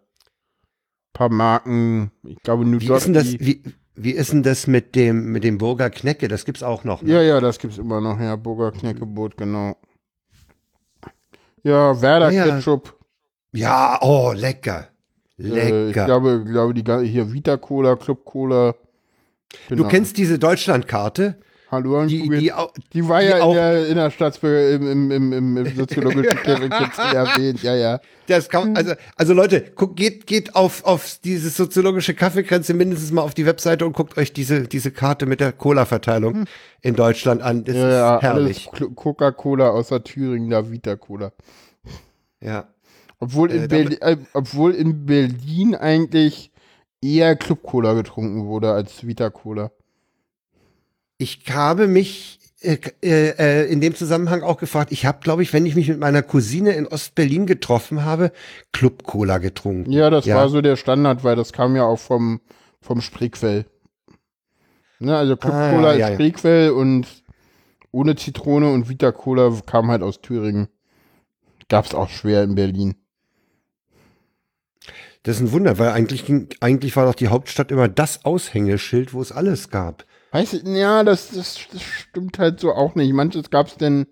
[1.12, 2.12] paar Marken.
[2.24, 3.62] Ich glaube New Wie ist denn das, wie,
[3.96, 6.28] wie ist denn das mit dem, mit dem Burger Knecke?
[6.28, 7.02] Das gibt's auch noch.
[7.02, 7.14] Ne?
[7.14, 8.20] Ja, ja, das gibt's immer noch.
[8.20, 9.76] Ja, Burger Knäckebrot, genau.
[11.62, 12.44] Ja, Werder Ja.
[12.44, 12.94] Ketchup.
[13.52, 14.88] Ja, oh, lecker.
[15.38, 16.04] Äh, ich Lecker.
[16.04, 18.74] glaube, glaube die hier Vita Cola, Club Cola.
[19.68, 19.88] Du Genau.
[19.88, 21.36] kennst diese Deutschlandkarte?
[21.68, 22.52] Hallo, die, die,
[22.92, 25.74] Die war die ja auch- in der, in der Staatsbürger im, im, im, im, im
[25.76, 28.00] soziologischen erwähnt, ja, ja.
[28.28, 33.22] Das kann, also, also Leute, guckt, geht, geht auf, auf diese soziologische Kaffeegrenze mindestens mal
[33.22, 36.44] auf die Webseite und guckt euch diese, diese Karte mit der Cola-Verteilung
[36.82, 37.64] in Deutschland an.
[37.64, 38.70] Das Ja, ja, ist herrlich.
[38.94, 41.32] Coca-Cola außer Thüringen, da Vita-Cola.
[42.40, 42.68] Ja.
[43.18, 46.52] Obwohl, in Äh, Berlin, äh, obwohl in Berlin eigentlich
[47.02, 49.70] eher Club-Cola getrunken wurde als Vita-Cola.
[51.18, 55.52] Ich habe mich äh, äh, äh, in dem Zusammenhang auch gefragt, ich habe, glaube ich,
[55.52, 58.32] wenn ich mich mit meiner Cousine in Ostberlin getroffen habe,
[58.72, 59.92] Club Cola getrunken.
[59.92, 60.36] Ja, das Ja.
[60.36, 62.40] war so der Standard, weil das kam ja auch vom,
[62.80, 63.66] vom Spreequell.
[64.98, 66.14] Ne, also Club-Cola Ah, ist ja, ja.
[66.14, 67.06] Spreequell und
[67.92, 70.68] ohne Zitrone und Vita-Cola kam halt aus Thüringen.
[71.68, 72.94] Gab's auch schwer in Berlin.
[75.26, 79.12] Das ist ein Wunder, weil eigentlich, ging- eigentlich war doch die Hauptstadt immer das Aushängeschild,
[79.12, 80.04] wo es alles gab.
[80.30, 83.12] Weißt du, ja, das, das, das stimmt halt so auch nicht.
[83.12, 84.06] Manches gab's denn,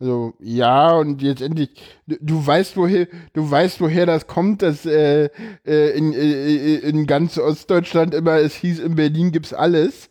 [0.00, 1.70] also, ja, und jetzt endlich,
[2.08, 5.28] du, du weißt, woher, du weißt, woher das kommt, dass äh,
[5.64, 10.08] äh, in, äh, in ganz Ostdeutschland immer es hieß, in Berlin gibt's alles.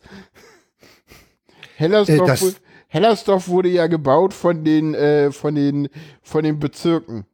[1.76, 5.88] Hellersdorf, Äh, das- Hellersdorf wurde ja gebaut von den, äh, von den,
[6.22, 7.26] von den Bezirken.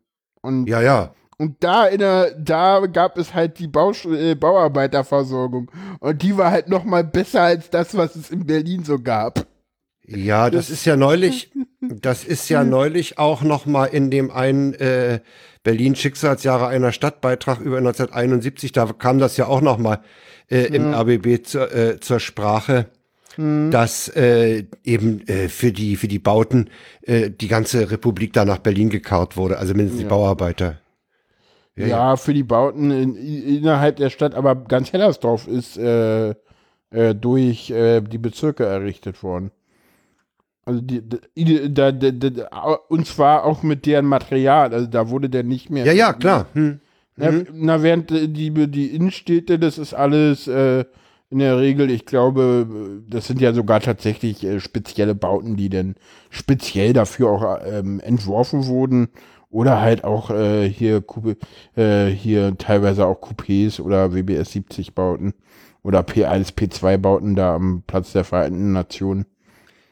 [0.42, 1.14] Und Ja, ja.
[1.44, 5.70] Und da in der, da gab es halt die Bausch äh, Bauarbeiterversorgung.
[6.00, 9.46] Und die war halt noch mal besser als das, was es in Berlin so gab.
[10.06, 14.72] Ja, das, ist ja neulich, das ist ja neulich auch noch mal in dem einen
[14.72, 15.20] äh,
[15.62, 20.00] Berlin Schicksalsjahre einer Stadtbeitrag über 1971, da kam das ja auch noch mal
[20.50, 22.86] äh, im RBB zur, äh, zur Sprache,
[23.36, 26.70] dass äh, eben äh, für die für die Bauten
[27.02, 30.78] äh, die ganze Republik da nach Berlin gekarrt wurde, also mindestens die Bauarbeiter.
[31.76, 36.34] Ja, Ja, für die Bauten in, innerhalb der Stadt, aber ganz Hellersdorf ist äh,
[36.90, 39.50] äh, durch äh, die Bezirke errichtet worden.
[40.64, 41.02] Also die,
[41.36, 44.72] die, da, da, da, und zwar auch mit deren Material.
[44.72, 45.84] Also da wurde der nicht mehr.
[45.84, 46.46] Ja, ja, klar.
[46.54, 46.80] Hm.
[47.16, 50.84] Na, na, während äh, die, die Innenstädte, das ist alles äh,
[51.30, 55.96] in der Regel, ich glaube, das sind ja sogar tatsächlich äh, spezielle Bauten, die dann
[56.30, 59.08] speziell dafür auch ähm, entworfen wurden.
[59.54, 61.36] Oder halt auch äh, hier, Coupé,
[61.76, 65.32] äh, hier teilweise auch Coupés oder WBS 70 Bauten.
[65.84, 69.26] Oder P1, P2 Bauten da am Platz der Vereinten Nationen.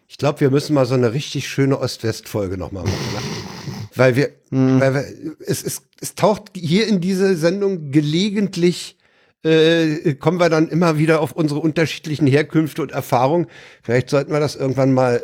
[0.09, 2.97] Ich glaube, wir müssen mal so eine richtig schöne Ost-West-Folge nochmal machen.
[3.15, 3.21] Ne?
[3.95, 5.05] Weil wir, weil wir,
[5.47, 8.97] es, es, es taucht hier in diese Sendung gelegentlich,
[9.45, 13.47] äh, kommen wir dann immer wieder auf unsere unterschiedlichen Herkünfte und Erfahrungen.
[13.83, 15.21] Vielleicht sollten wir das irgendwann mal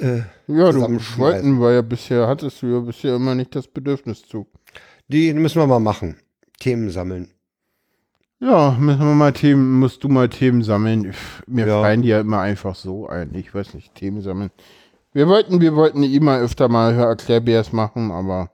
[0.49, 1.19] äh, Ja, du zusammenschmeißen.
[1.19, 4.47] wollten wir ja bisher, hattest du ja bisher immer nicht das Bedürfnis zu.
[5.09, 6.17] Die müssen wir mal machen.
[6.61, 7.31] Themen sammeln.
[8.41, 11.13] Ja, müssen wir mal Themen, musst du mal Themen sammeln.
[11.47, 11.81] Mir Ja.
[11.81, 13.35] fallen die ja immer einfach so ein.
[13.35, 14.51] Ich weiß nicht, Themen sammeln.
[15.13, 18.51] Wir wollten, wir wollten immer öfter mal Erklärbärs machen, aber.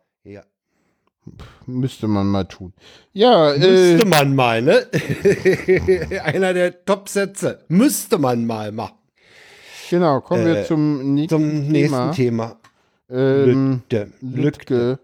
[1.66, 2.72] Müsste man mal tun.
[3.12, 4.86] Ja, äh, Müsste man mal, ne?
[6.24, 7.64] Einer der Top-Sätze.
[7.68, 8.96] Müsste man mal machen.
[9.90, 12.12] genau, kommen wir äh, zum nächsten Zum nächsten Thema.
[12.12, 12.60] Thema.
[13.10, 14.12] Ähm, Lütke.
[14.20, 14.42] Lütke.
[14.42, 14.98] Lütke.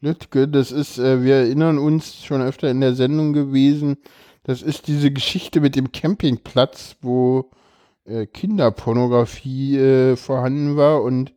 [0.00, 3.96] Lütke, das ist, äh, wir erinnern uns schon öfter in der Sendung gewesen,
[4.42, 7.50] das ist diese Geschichte mit dem Campingplatz, wo
[8.04, 11.32] äh, Kinderpornografie äh, vorhanden war und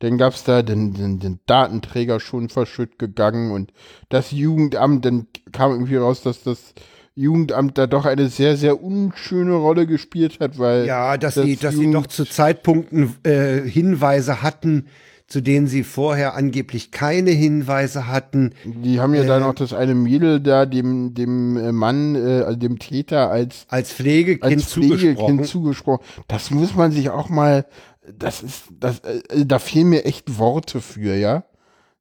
[0.00, 3.72] dann gab es da den, den, den Datenträger schon verschütt gegangen und
[4.08, 6.74] das Jugendamt, dann kam irgendwie raus, dass das
[7.14, 11.56] Jugendamt da doch eine sehr, sehr unschöne Rolle gespielt hat, weil Ja, dass das sie,
[11.56, 14.86] dass sie doch zu Zeitpunkten äh, Hinweise hatten,
[15.28, 18.54] zu denen sie vorher angeblich keine Hinweise hatten.
[18.64, 22.58] Die haben ja dann auch das eine Mädel da dem, dem äh, Mann, äh, also
[22.58, 25.44] dem Täter als, Als Pflegekind als Pflegekind zugesprochen.
[25.44, 26.04] zugesprochen.
[26.28, 27.66] Das muss man sich auch mal,
[28.18, 31.44] das ist, das, äh, da fehlen mir echt Worte für, ja.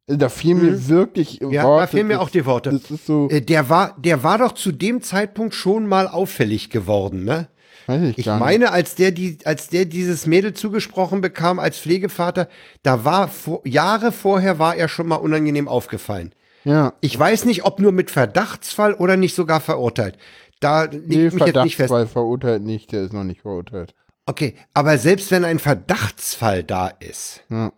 [0.08, 1.52] Äh, Da fehlen mir wirklich Mhm.
[1.52, 1.82] Ja, Worte.
[1.82, 2.70] da fehlen mir Das- auch die Worte.
[2.72, 6.70] Das ist so, Äh, Der war, der war doch zu dem Zeitpunkt schon mal auffällig
[6.70, 7.50] geworden, ne?
[7.88, 12.48] Weiß ich, Ich meine, als der, die, als der dieses Mädel zugesprochen bekam als Pflegevater,
[12.84, 16.34] da war vor, Jahre vorher war er schon mal unangenehm aufgefallen.
[16.64, 20.18] Ja, Ich weiß nicht, ob nur mit Verdachtsfall oder nicht sogar verurteilt.
[20.60, 21.90] Da liegt nee, mich jetzt nicht fest.
[21.90, 23.94] Verdachtsfall verurteilt nicht, der ist noch nicht verurteilt.
[24.26, 27.72] Okay, aber selbst wenn ein Verdachtsfall da ist, Ja.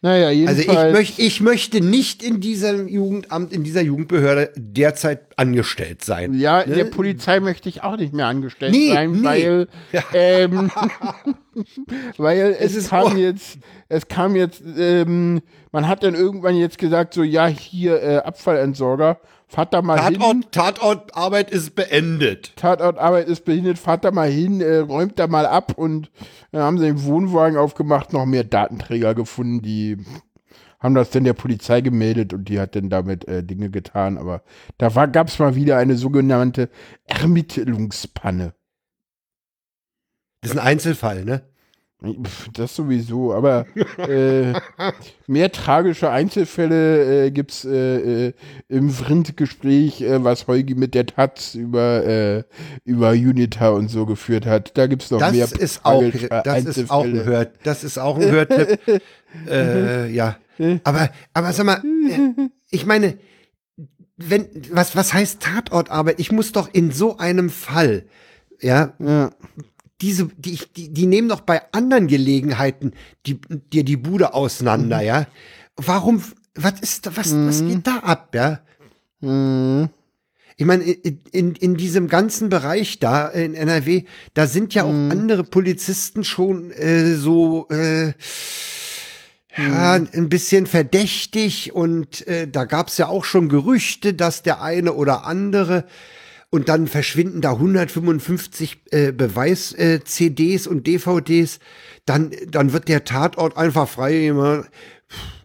[0.00, 0.86] Naja, also jedenfalls.
[0.86, 6.34] ich, möcht, ich möchte nicht in diesem Jugendamt, in dieser Jugendbehörde derzeit angestellt sein.
[6.34, 6.74] Ja, Ne?
[6.74, 9.24] der Polizei möchte ich auch nicht mehr angestellt Nee, sein, nee.
[9.24, 9.68] weil,
[10.14, 10.70] ähm,
[12.16, 15.40] weil es, Es kam auch- jetzt, es kam jetzt, ähm,
[15.72, 19.18] man hat dann irgendwann jetzt gesagt, so, ja, hier äh, Abfallentsorger,
[19.48, 20.20] fahrt da mal hin.
[20.20, 22.54] Tatort, Tatortarbeit ist beendet.
[22.56, 26.10] Tatortarbeit ist beendet, fahrt da mal hin, äh, räumt da mal ab und
[26.52, 29.98] dann haben sie den Wohnwagen aufgemacht, noch mehr Datenträger gefunden, die
[30.80, 34.16] haben das dann der Polizei gemeldet und die hat dann damit äh, Dinge getan.
[34.16, 34.42] Aber
[34.76, 36.70] da gab es mal wieder eine sogenannte
[37.06, 38.54] Ermittlungspanne.
[40.40, 41.42] Das ist ein Einzelfall, ne?
[42.52, 43.66] Das sowieso, aber
[43.98, 44.52] äh,
[45.26, 48.32] mehr tragische Einzelfälle äh, gibt es äh, äh,
[48.68, 52.44] im Vrind-Gespräch, äh, was Heugi mit der Taz über, äh,
[52.84, 54.78] über Unita und so geführt hat.
[54.78, 56.04] Da gibt es noch das mehr ist auch,
[56.44, 59.02] Das ist auch ein Hört, das ist auch ein Hörtipp.
[60.12, 60.36] ja,
[60.84, 61.82] aber, aber sag mal,
[62.70, 63.18] ich meine,
[64.16, 66.20] wenn, was, was heißt Tatortarbeit?
[66.20, 68.04] Ich muss doch in so einem Fall,
[68.60, 69.30] ja, ja
[70.00, 72.92] diese, die, die, die nehmen doch bei anderen Gelegenheiten
[73.26, 73.40] die,
[73.72, 75.04] dir die Bude auseinander, mhm.
[75.04, 75.26] ja.
[75.76, 76.22] Warum,
[76.54, 77.48] was ist, was, mhm.
[77.48, 78.60] was geht da ab, ja?
[79.20, 79.88] Mhm.
[80.60, 84.92] Ich meine, in, in, in diesem ganzen Bereich da in NRW, da sind ja auch
[84.92, 85.10] mhm.
[85.10, 88.12] andere Polizisten schon äh, so äh,
[89.56, 90.08] ja, mhm.
[90.12, 95.26] ein bisschen verdächtig und äh, da gab's ja auch schon Gerüchte, dass der eine oder
[95.26, 95.84] andere
[96.50, 101.58] und dann verschwinden da 155 äh, Beweis-CDs äh, und DVDs,
[102.06, 104.32] dann, dann wird der Tatort einfach frei.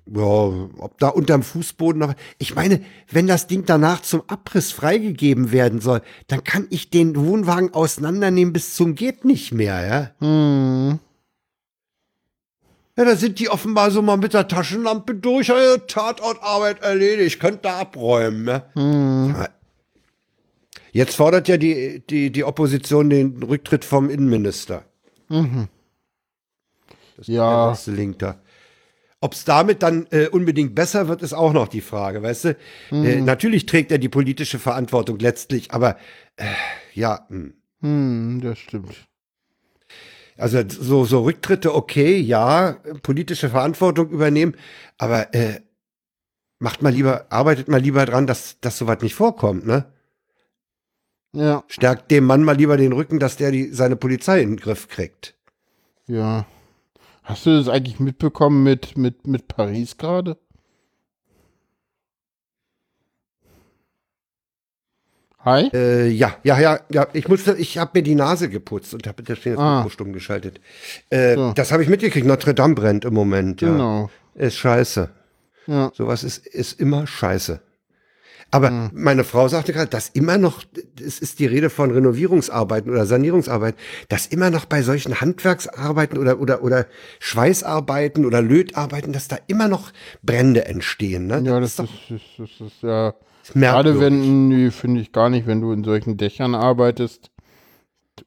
[0.05, 2.13] Ja, ob da unterm Fußboden noch.
[2.37, 7.15] Ich meine, wenn das Ding danach zum Abriss freigegeben werden soll, dann kann ich den
[7.15, 10.27] Wohnwagen auseinandernehmen bis zum geht nicht mehr, ja.
[10.27, 10.99] Hm.
[12.97, 15.51] Ja, da sind die offenbar so mal mit der Taschenlampe durch,
[15.87, 18.43] Tatortarbeit erledigt, könnt da abräumen.
[18.43, 18.63] Ne?
[18.73, 19.35] Hm.
[20.93, 24.85] Jetzt fordert ja die, die, die Opposition den Rücktritt vom Innenminister.
[25.27, 25.67] Mhm.
[27.17, 27.71] Das ja.
[27.71, 28.39] ist der Link da.
[29.19, 32.57] Ob es damit dann äh, unbedingt besser wird, ist auch noch die Frage, weißt du?
[32.91, 33.05] Mhm.
[33.05, 35.97] Äh, natürlich trägt er die politische Verantwortung letztlich, aber
[36.35, 36.45] äh,
[36.93, 37.25] ja.
[37.27, 37.55] Hm.
[37.79, 39.07] Mhm, das stimmt.
[40.37, 44.55] Also so, so Rücktritte, okay, ja, politische Verantwortung übernehmen,
[44.99, 45.61] aber äh,
[46.59, 49.92] macht mal lieber, arbeitet mal lieber dran, dass, dass sowas nicht vorkommt, ne?
[51.33, 51.63] Ja.
[51.67, 54.87] Stärkt dem Mann mal lieber den Rücken, dass der die, seine Polizei in den Griff
[54.87, 55.35] kriegt.
[56.07, 56.45] Ja.
[57.23, 60.37] Hast du das eigentlich mitbekommen mit, mit, mit Paris gerade?
[65.39, 65.69] Hi?
[65.73, 67.07] Äh, ja, ja, ja, ja.
[67.11, 69.77] Ich musste, ich habe mir die Nase geputzt und habe das ah.
[69.77, 70.61] Mikro stumm geschaltet.
[71.09, 71.53] Äh, so.
[71.53, 72.25] Das habe ich mitgekriegt.
[72.25, 73.59] Notre Dame brennt im Moment.
[73.59, 74.09] Genau.
[74.35, 74.41] Ja.
[74.41, 75.09] Ist scheiße.
[75.67, 75.91] Ja.
[75.93, 77.61] Sowas ist, ist immer scheiße.
[78.53, 78.91] Aber mhm.
[78.93, 80.63] meine Frau sagte gerade, dass immer noch,
[81.03, 86.39] es ist die Rede von Renovierungsarbeiten oder Sanierungsarbeiten, dass immer noch bei solchen Handwerksarbeiten oder,
[86.39, 86.85] oder, oder
[87.17, 89.91] Schweißarbeiten oder Lötarbeiten, dass da immer noch
[90.21, 91.25] Brände entstehen.
[91.25, 91.41] Ne?
[91.43, 93.15] Ja, das, das ist, ist, das ist ja,
[93.55, 97.31] gerade wenn, nee, finde ich gar nicht, wenn du in solchen Dächern arbeitest,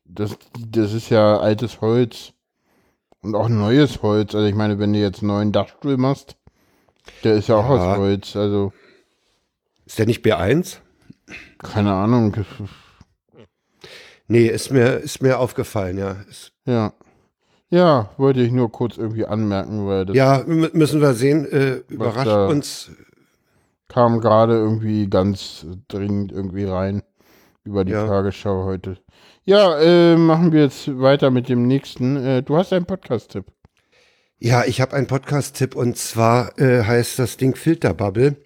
[0.05, 2.33] das, das ist ja altes Holz
[3.21, 4.35] und auch neues Holz.
[4.35, 6.35] Also ich meine, wenn du jetzt einen neuen Dachstuhl machst,
[7.23, 7.93] der ist ja auch ja.
[7.93, 8.73] aus Holz, also.
[9.87, 10.79] Ist der nicht B1?
[11.59, 12.37] Keine Ahnung.
[14.29, 16.17] Nee, ist mir, ist mir aufgefallen, ja.
[16.29, 16.93] Ist ja.
[17.69, 20.17] Ja, wollte ich nur kurz irgendwie anmerken, weil das.
[20.17, 22.91] Ja, müssen wir sehen, äh, überrascht uns.
[23.89, 27.03] Kam gerade irgendwie ganz dringend irgendwie rein
[27.65, 28.07] über die ja.
[28.07, 28.99] Tagesschau heute.
[29.45, 32.17] Ja, äh, machen wir jetzt weiter mit dem nächsten.
[32.17, 33.47] Äh, du hast einen Podcast-Tipp.
[34.39, 38.37] Ja, ich habe einen Podcast-Tipp und zwar äh, heißt das Ding Filterbubble.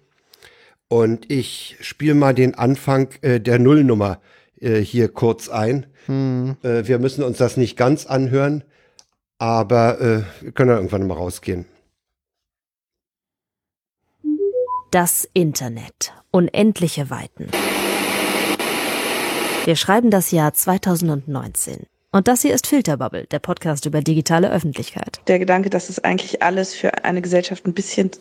[0.91, 4.19] Und ich spiele mal den Anfang äh, der Nullnummer
[4.59, 5.85] äh, hier kurz ein.
[6.07, 6.57] Hm.
[6.63, 8.65] Äh, wir müssen uns das nicht ganz anhören,
[9.37, 11.63] aber äh, wir können ja irgendwann mal rausgehen.
[14.91, 16.11] Das Internet.
[16.29, 17.47] Unendliche Weiten.
[19.63, 21.85] Wir schreiben das Jahr 2019.
[22.11, 25.21] Und das hier ist Filterbubble, der Podcast über digitale Öffentlichkeit.
[25.27, 28.11] Der Gedanke, dass es eigentlich alles für eine Gesellschaft ein bisschen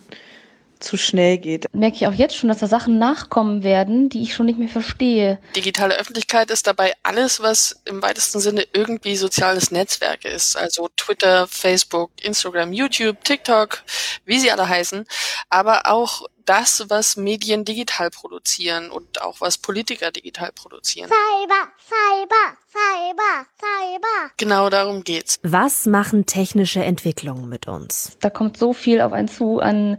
[0.81, 1.67] zu schnell geht.
[1.75, 4.69] Merke ich auch jetzt schon, dass da Sachen nachkommen werden, die ich schon nicht mehr
[4.69, 5.39] verstehe.
[5.55, 10.57] Digitale Öffentlichkeit ist dabei alles, was im weitesten Sinne irgendwie soziales Netzwerk ist.
[10.57, 13.83] Also Twitter, Facebook, Instagram, YouTube, TikTok,
[14.25, 15.05] wie sie alle heißen.
[15.49, 21.09] Aber auch das, was Medien digital produzieren und auch was Politiker digital produzieren.
[21.09, 24.33] Cyber, Cyber, Cyber, Cyber.
[24.37, 25.39] Genau darum geht's.
[25.43, 28.17] Was machen technische Entwicklungen mit uns?
[28.21, 29.99] Da kommt so viel auf einen zu an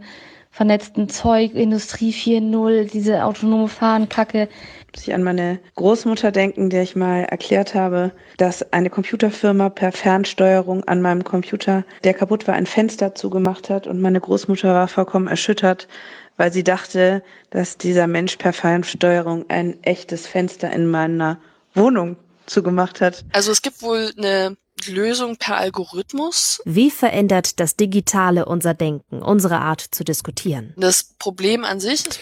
[0.52, 4.48] vernetzten Zeug, Industrie 4.0, diese autonome Fahrenkacke.
[4.94, 9.92] muss ich an meine Großmutter denken, der ich mal erklärt habe, dass eine Computerfirma per
[9.92, 14.88] Fernsteuerung an meinem Computer, der kaputt war, ein Fenster zugemacht hat und meine Großmutter war
[14.88, 15.88] vollkommen erschüttert,
[16.36, 21.40] weil sie dachte, dass dieser Mensch per Fernsteuerung ein echtes Fenster in meiner
[21.74, 23.24] Wohnung zugemacht hat.
[23.32, 24.56] Also es gibt wohl eine
[24.88, 26.60] Lösung per Algorithmus.
[26.64, 30.74] Wie verändert das Digitale unser Denken, unsere Art zu diskutieren?
[30.76, 32.20] Das Problem an sich ist,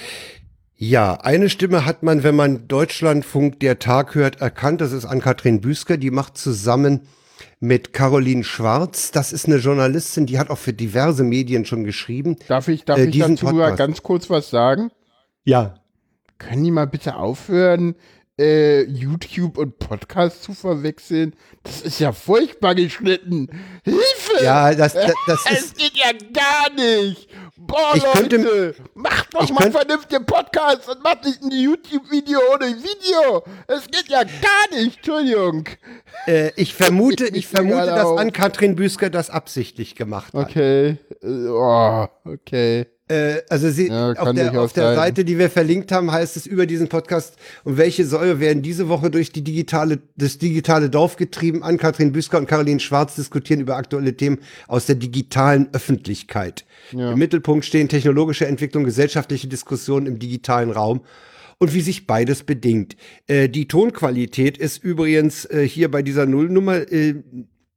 [0.77, 4.81] Ja, eine Stimme hat man, wenn man Deutschlandfunk der Tag hört, erkannt.
[4.81, 5.97] Das ist Ann-Kathrin Büsker.
[5.97, 7.07] Die macht zusammen
[7.61, 9.11] mit Caroline Schwarz.
[9.11, 12.37] Das ist eine Journalistin, die hat auch für diverse Medien schon geschrieben.
[12.49, 13.77] Darf ich, darf Äh, ich dazu Podcast.
[13.79, 14.91] ganz kurz was sagen?
[15.45, 15.75] Ja.
[16.39, 17.95] Können die mal bitte aufhören,
[18.41, 21.34] äh, YouTube und Podcast zu verwechseln?
[21.62, 23.49] Das ist ja furchtbar geschnitten.
[23.84, 24.43] Hilfe!
[24.45, 27.28] Ja, das, das, das es ist, geht ja gar nicht.
[27.59, 32.66] Boah, Ich Leute, könnte- macht doch mal vernünftige Podcasts und macht nicht ein YouTube-Video ohne
[32.68, 33.45] Video.
[33.68, 35.68] Es geht ja gar nicht, Entschuldigung.
[36.26, 38.16] äh, ich vermute, Ich ich vermute, dass auch.
[38.18, 40.49] Ann-Kathrin Büsker das absichtlich gemacht hat.
[40.51, 42.86] Okay, äh, oh, okay.
[43.11, 44.95] Äh, also sie, Ja, auf der, auf der.
[44.95, 47.35] Seite, die wir verlinkt haben, heißt es über diesen Podcast,
[47.65, 51.63] um welche Säue werden diese Woche durch die digitale, das digitale Dorf getrieben.
[51.65, 54.39] Ann-Kathrin Büsker und Caroline Schwarz diskutieren über aktuelle Themen
[54.69, 56.65] aus der digitalen Öffentlichkeit.
[56.93, 57.13] Ja.
[57.13, 61.01] Im Mittelpunkt stehen technologische Entwicklung, gesellschaftliche Diskussionen im digitalen Raum
[61.59, 62.97] und wie sich beides bedingt.
[63.27, 67.17] Äh, die Tonqualität ist übrigens äh, hier bei dieser Nullnummer äh,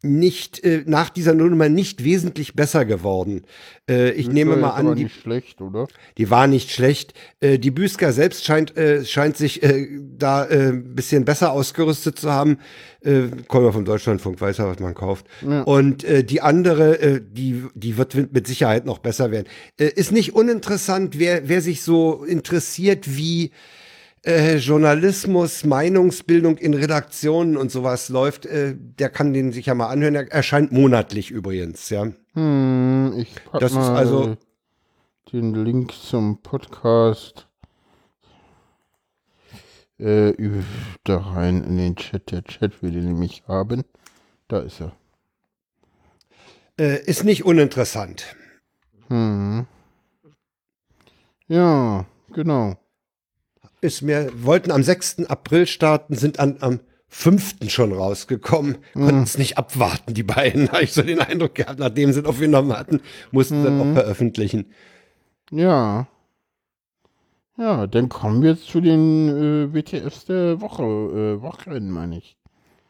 [0.03, 3.43] nicht äh, nach dieser Nullnummer nicht wesentlich besser geworden.
[3.89, 5.87] Äh, ich nehme Ist mal an, die, nicht schlecht, oder?
[6.17, 7.13] die war nicht schlecht.
[7.39, 9.87] Äh, die Büsker selbst scheint, äh, scheint sich äh,
[10.17, 12.57] da äh, ein bisschen besser ausgerüstet zu haben.
[13.01, 15.25] Äh, kommen wir vom Deutschlandfunk, weiß ja, was man kauft.
[15.65, 19.47] Und äh, die andere, äh, die, die wird mit Sicherheit noch besser werden.
[19.79, 23.51] Äh, ist nicht uninteressant, wer, wer sich so interessiert, wie
[24.23, 29.87] äh, Journalismus, Meinungsbildung in Redaktionen und sowas läuft, äh, der kann den sich ja mal
[29.87, 30.15] anhören.
[30.15, 32.07] Er erscheint monatlich übrigens, ja.
[32.33, 34.37] Hm, ich pack Das ist mal also-
[35.31, 37.47] den Link zum Podcast
[39.99, 40.33] äh,
[41.03, 42.31] da rein in den Chat.
[42.31, 43.83] Der Chat will den nämlich haben.
[44.47, 44.91] Da ist er.
[46.79, 48.35] Äh, ist nicht uninteressant.
[49.07, 49.65] Hm.
[51.47, 52.75] Ja, genau.
[53.83, 55.25] Ist mir, wollten am 6.
[55.27, 56.79] April starten, sind an, am
[57.09, 57.69] 5.
[57.69, 62.11] schon rausgekommen, konnten es nicht abwarten, die beiden, habe ich so den Eindruck gehabt, nachdem
[62.11, 64.65] sie es aufgenommen hatten, mussten sie auch veröffentlichen.
[65.51, 66.07] Ja.
[67.55, 70.83] Ja, dann kommen wir jetzt zu den äh, WTFs der Woche.
[70.83, 72.35] Äh, Wochenenden, meine ich.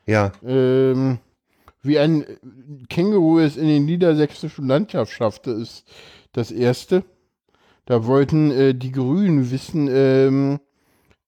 [0.05, 1.19] Ja, Ähm,
[1.81, 2.25] wie ein
[2.89, 5.85] Känguru es in den niedersächsischen Landschaft schaffte, ist
[6.31, 7.03] das erste.
[7.85, 10.59] Da wollten äh, die Grünen wissen, ähm,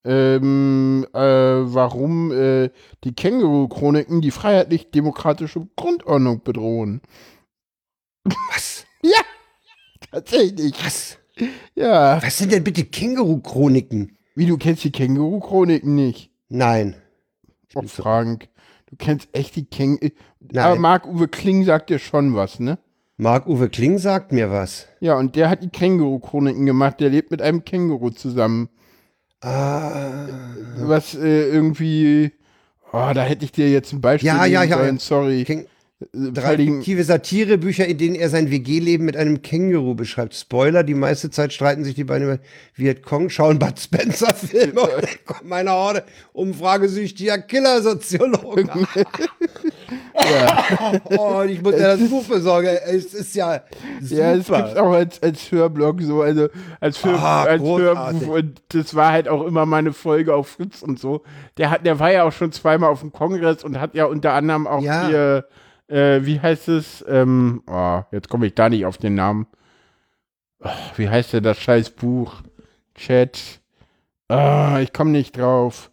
[0.06, 2.70] ähm, äh, warum äh,
[3.04, 7.02] die Känguru-Chroniken die freiheitlich-demokratische Grundordnung bedrohen.
[8.24, 8.86] was?
[9.02, 9.22] Ja,
[10.12, 10.74] tatsächlich.
[10.84, 11.18] Was?
[11.74, 12.22] Ja.
[12.22, 14.18] Was sind denn bitte Känguru-Chroniken?
[14.36, 16.30] Wie, du kennst die Känguru-Chroniken nicht?
[16.50, 16.96] Nein.
[17.74, 18.48] Oh, Frank,
[18.86, 20.10] du kennst echt die Känguru...
[20.40, 20.66] Nein.
[20.66, 22.78] Aber Marc-Uwe Kling sagt dir schon was, ne?
[23.18, 24.88] Marc-Uwe Kling sagt mir was.
[25.00, 27.00] Ja, und der hat die Känguru-Chroniken gemacht.
[27.00, 28.70] Der lebt mit einem Känguru zusammen.
[29.42, 30.28] Ah,
[30.78, 32.32] Was äh, irgendwie.
[32.92, 34.78] Oh, da hätte ich dir jetzt ein Beispiel Ja, ja, ja.
[34.78, 35.44] sollen, sorry.
[35.44, 35.66] King,
[36.02, 40.36] Äh, drei fiktive Satirebücher, in denen er sein WG-Leben mit einem Känguru beschreibt.
[40.36, 42.40] Spoiler, die meiste Zeit streiten sich die beiden über
[42.76, 47.38] Vietcong, schauen Bud Spencer-Filme und dann kommt meine Horde umfragesüchtiger
[50.16, 51.02] Killer-Soziologen.
[51.20, 52.78] oh, und ich muss ja das Buch besorgen.
[52.86, 53.62] Es ist ja
[54.02, 54.16] super.
[54.22, 56.48] Ja, es gibt auch als, als Hörblog so, also
[56.80, 57.62] als, Hör, Ah, als.
[57.64, 61.24] Hörbuch und das war halt auch immer meine Folge auf Fritz und so.
[61.58, 64.34] Der hat, der war ja auch schon zweimal auf dem Kongress und hat ja unter
[64.34, 65.08] anderem auch Ja.
[65.08, 65.46] hier,
[65.88, 67.04] äh, wie heißt es?
[67.08, 69.48] Ähm, oh, jetzt komme ich da nicht auf den Namen.
[70.64, 72.36] Oh, wie heißt denn das scheiß Buch?
[72.96, 73.40] Chat.
[74.30, 75.92] Ah, ich komme nicht drauf.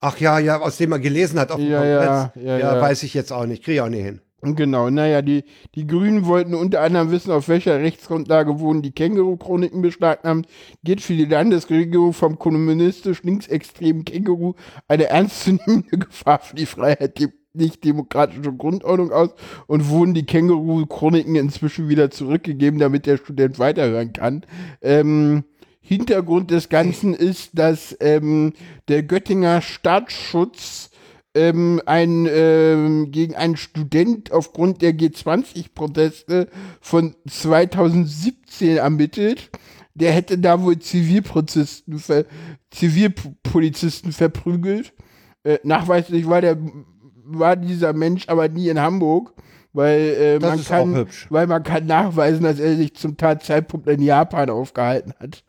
[0.00, 2.44] Ach ja, ja, aus dem er gelesen hat auf dem Ja, Kongress.
[2.44, 2.80] ja, ja, ja.
[2.80, 3.64] weiß ich jetzt auch nicht.
[3.64, 4.20] Kriege ich auch nicht hin.
[4.40, 5.42] Genau, naja, die,
[5.74, 10.46] die Grünen wollten unter anderem wissen, auf welcher Rechtsgrundlage wurden die Känguru-Chroniken beschlagnahmt.
[10.84, 14.54] Geht für die Landesregierung vom kommunistisch linksextremen Känguru
[14.86, 19.30] eine ernstzunehmende Gefahr für die Freiheit die nicht demokratische Grundordnung aus
[19.66, 24.44] und wurden die Känguru-Chroniken inzwischen wieder zurückgegeben, damit der Student weiterhören kann.
[24.80, 25.42] Ähm,
[25.88, 28.52] Hintergrund des Ganzen ist, dass ähm,
[28.88, 30.90] der Göttinger Staatsschutz
[31.34, 36.48] ähm, ein, ähm, gegen einen Student aufgrund der G20-Proteste
[36.82, 39.50] von 2017 ermittelt,
[39.94, 42.26] der hätte da wohl Zivilpolizisten, ver,
[42.70, 44.92] Zivilpolizisten verprügelt.
[45.42, 46.58] Äh, nachweislich war der
[47.30, 49.32] war dieser Mensch aber nie in Hamburg,
[49.72, 54.50] weil äh, man kann, weil man kann nachweisen, dass er sich zum Tatzeitpunkt in Japan
[54.50, 55.44] aufgehalten hat.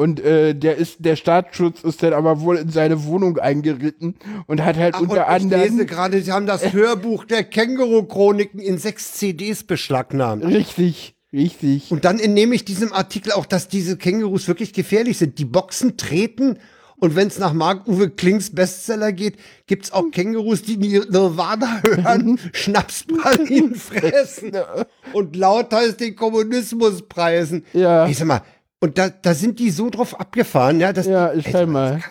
[0.00, 4.14] Und äh, der ist, der Staatsschutz ist dann aber wohl in seine Wohnung eingeritten
[4.46, 7.44] und hat halt Ach, unter und ich lese anderem gerade, sie haben das Hörbuch der
[7.44, 10.42] Känguru-Chroniken in sechs CDs beschlagnahmt.
[10.42, 11.90] richtig, richtig.
[11.90, 15.38] Und dann entnehme ich diesem Artikel auch, dass diese Kängurus wirklich gefährlich sind.
[15.38, 16.56] Die Boxen treten
[16.96, 19.36] und wenn es nach Marc-Uwe Klings Bestseller geht,
[19.66, 24.52] gibt's auch Kängurus, die Nirvana hören, Schnapspralinen fressen
[25.12, 27.64] und lauthals den Kommunismus preisen.
[27.74, 28.06] Ja.
[28.06, 28.42] Ich sag mal,
[28.80, 32.02] und da, da sind die so drauf abgefahren, ja, dass Ja, ich schau mal.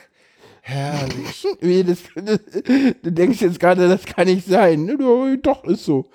[0.61, 1.45] herrlich.
[1.61, 1.99] Wie, das,
[3.01, 4.87] du denkst jetzt gerade, das kann nicht sein.
[4.87, 6.09] Ja, Doch, ist so.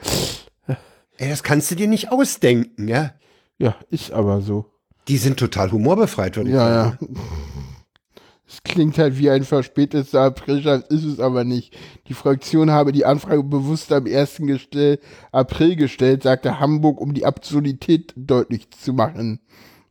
[1.17, 3.13] Ey, das kannst du dir nicht ausdenken, ja.
[3.59, 4.67] Ja, ist aber so.
[5.07, 6.99] Die sind total humorbefreit, würde ich Ja, sagen.
[7.01, 7.21] ja.
[8.47, 11.77] Es klingt halt wie ein verspäteter Aprilscherz, ist es aber nicht.
[12.09, 14.37] Die Fraktion habe die Anfrage bewusst am 1.
[14.41, 14.99] Gestell,
[15.33, 19.41] April gestellt, sagte Hamburg, um die Absurdität deutlich zu machen.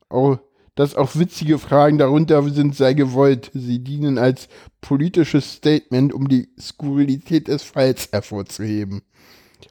[0.09, 0.37] Auch,
[0.75, 3.51] dass auch witzige Fragen darunter sind, sei gewollt.
[3.53, 4.47] Sie dienen als
[4.81, 9.01] politisches Statement, um die Skurrilität des Falls hervorzuheben.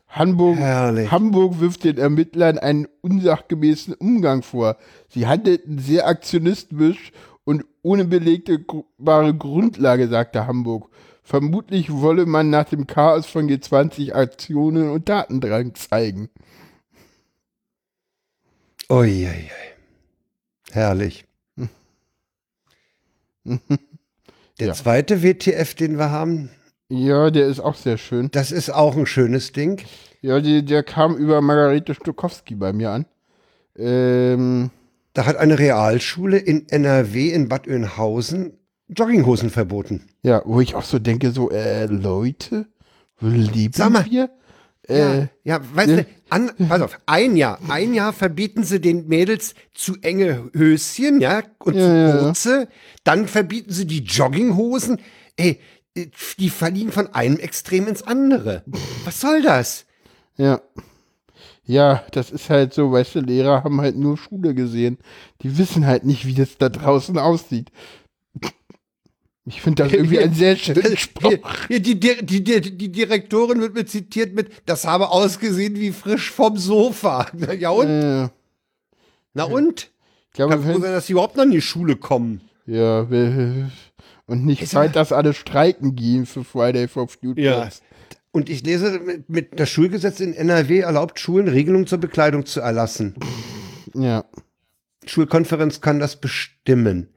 [0.08, 1.10] Hamburg, Herrlich.
[1.10, 4.76] Hamburg wirft den Ermittlern einen unsachgemäßen Umgang vor.
[5.08, 7.12] Sie handelten sehr aktionistisch
[7.44, 10.90] und ohne belegbare Grundlage, sagte Hamburg.
[11.22, 16.28] Vermutlich wolle man nach dem Chaos von G20 Aktionen und Datendrang zeigen.
[18.90, 19.71] Uiuiui.
[20.72, 21.24] Herrlich.
[24.58, 24.72] Der Ja.
[24.74, 26.50] zweite WTF, den wir haben,
[26.88, 28.30] Ja, der ist auch sehr schön.
[28.32, 29.80] das ist auch ein schönes Ding.
[30.20, 33.06] Ja, die, der kam über Margarete Stokowski bei mir an.
[33.76, 34.70] Ähm,
[35.14, 38.52] Da hat eine Realschule in NRW in Bad Oeynhausen
[38.88, 40.06] Jogginghosen verboten.
[40.22, 42.66] ja, wo ich auch so denke, so, äh, Leute,
[43.20, 44.04] leben Sag mal.
[44.04, 44.30] wir?
[44.88, 46.04] Äh, ja, ja, weißt ne?
[46.04, 51.20] du, an, pass auf, ein Jahr, ein Jahr verbieten sie den Mädels zu enge Höschen,
[51.20, 52.18] ja, und Ja, zu ja, ja.
[52.18, 52.68] kurze,
[53.04, 55.00] dann verbieten sie die Jogginghosen.
[55.36, 55.60] Ey,
[56.38, 58.64] die verliehen von einem Extrem ins andere.
[59.04, 59.86] Was soll das?
[60.36, 60.60] Ja.
[61.64, 64.98] Ja, das ist halt so, weißt du, Lehrer haben halt nur Schule gesehen.
[65.42, 67.70] Die wissen halt nicht, wie das da draußen aussieht.
[69.44, 71.32] Ich finde das irgendwie ein sehr schöner Spruch.
[71.68, 76.30] Die, Di- die, die, die Direktorin wird mir zitiert mit, das habe ausgesehen wie frisch
[76.30, 77.26] vom Sofa.
[77.58, 77.88] Ja und?
[77.88, 78.28] Äh,
[79.34, 79.90] Na und?
[80.28, 82.40] ich glaube, Kann froh sein, dass sie überhaupt noch in die Schule kommen.
[82.66, 83.00] ja,
[84.26, 87.68] und nicht Zeit, dass alle streiken gehen für Friday for Future.
[88.30, 92.60] Und ich lese, mit, mit das Schulgesetz in NRW erlaubt Schulen Regelungen zur Bekleidung zu
[92.60, 93.14] erlassen.
[93.94, 94.24] Ja.
[95.04, 97.08] Schulkonferenz kann das bestimmen.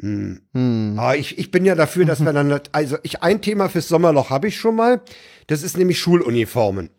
[0.00, 0.96] Hm.
[0.98, 4.30] Ah, ich, ich bin ja dafür, dass wir dann, also ich, ein Thema fürs Sommerloch
[4.30, 5.02] habe ich schon mal.
[5.46, 6.90] Das ist nämlich Schuluniformen.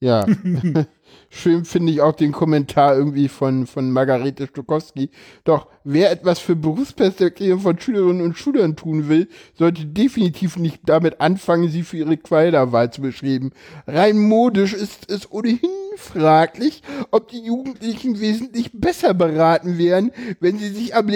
[0.00, 0.26] Ja.
[1.34, 5.08] Schön finde ich auch den Kommentar irgendwie von, von Margarete Stokowski.
[5.44, 11.22] Doch wer etwas für Berufsperspektiven von Schülerinnen und Schülern tun will, sollte definitiv nicht damit
[11.22, 13.52] anfangen, sie für ihre Kleiderwahl zu beschreiben.
[13.86, 20.68] Rein modisch ist es ohnehin fraglich, ob die Jugendlichen wesentlich besser beraten wären, wenn sie
[20.68, 21.08] sich am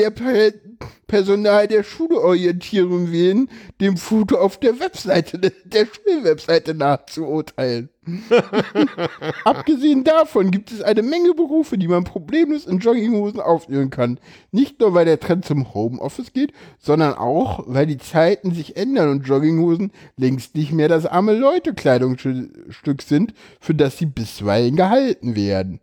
[1.06, 3.48] Lehrpersonal der Schule orientieren wählen,
[3.80, 7.88] dem Foto auf der Webseite, der Schulwebseite nachzuurteilen.
[9.44, 14.20] Abgesehen davon gibt es eine Menge Berufe, die man problemlos in Jogginghosen ausführen kann.
[14.52, 19.08] Nicht nur, weil der Trend zum Homeoffice geht, sondern auch, weil die Zeiten sich ändern
[19.08, 25.80] und Jogginghosen längst nicht mehr das arme Leute-Kleidungsstück sind, für das sie bisweilen gehalten werden.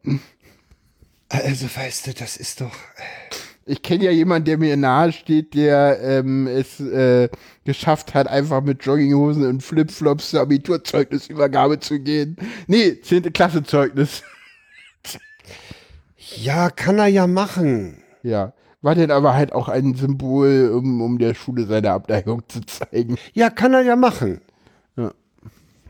[1.29, 2.71] Also, weißt du, das ist doch.
[3.65, 7.29] Ich kenne ja jemanden, der mir nahe steht, der ähm, es äh,
[7.63, 12.35] geschafft hat, einfach mit Jogginghosen und Flipflops zur Abiturzeugnisübergabe zu gehen.
[12.67, 13.31] Nee, 10.
[13.33, 14.23] Klasse Zeugnis.
[16.37, 18.01] Ja, kann er ja machen.
[18.23, 18.53] Ja.
[18.81, 23.17] War denn aber halt auch ein Symbol, um, um der Schule seine Abneigung zu zeigen.
[23.33, 24.41] Ja, kann er ja machen.
[24.97, 25.13] Ja.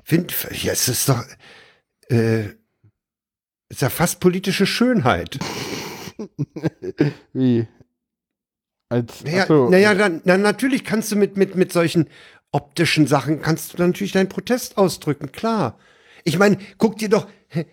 [0.03, 1.23] Find, ja, es ist doch.
[2.09, 2.49] Äh,
[3.69, 5.39] ist ja fast politische Schönheit.
[7.33, 7.67] Wie?
[8.89, 12.07] Als, Naja, achso, naja dann, dann natürlich kannst du mit, mit, mit solchen
[12.51, 15.77] optischen Sachen, kannst du natürlich deinen Protest ausdrücken, klar.
[16.23, 17.27] Ich meine, guck dir doch,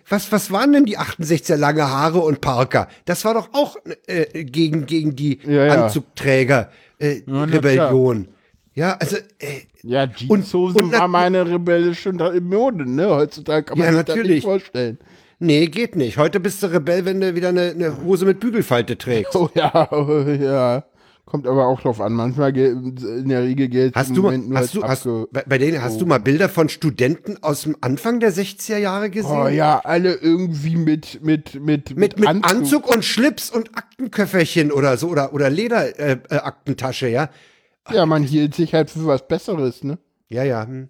[0.09, 2.89] was, was waren denn die 68er lange Haare und Parker?
[3.05, 3.77] Das war doch auch
[4.07, 5.85] äh, gegen, gegen die Ja, ja.
[5.85, 8.29] Anzugträger äh, Ja, Rebellion.
[8.75, 13.09] Ja, also, äh, ja, und- Jeanshosen und war nat- mal eine rebellische Mode, ne?
[13.11, 14.35] Heutzutage kann man Ja, sich das natürlich.
[14.37, 14.99] nicht vorstellen.
[15.43, 16.19] Nee, geht nicht.
[16.19, 19.35] Heute bist du Rebell, wenn du wieder eine, eine Hose mit Bügelfalte trägst.
[19.35, 20.85] Oh ja, oh, ja.
[21.25, 22.13] Kommt aber auch drauf an.
[22.13, 25.45] Manchmal in der Regel gilt Hast im du, mal, Moment nur hast du, hast, bei,
[25.49, 29.31] bei denen, hast du mal Bilder von Studenten aus dem Anfang der 60er Jahre gesehen?
[29.45, 32.93] Oh ja, alle irgendwie mit mit mit Mit, mit Anzug.
[32.93, 37.31] und Schlips und Aktenköfferchen oder so oder, oder Lederaktentasche, äh, Aktentasche, ja?
[37.91, 39.99] Ja, man hielt sich halt für was Besseres, ne?
[40.29, 40.67] Ja, ja.
[40.67, 40.89] hm.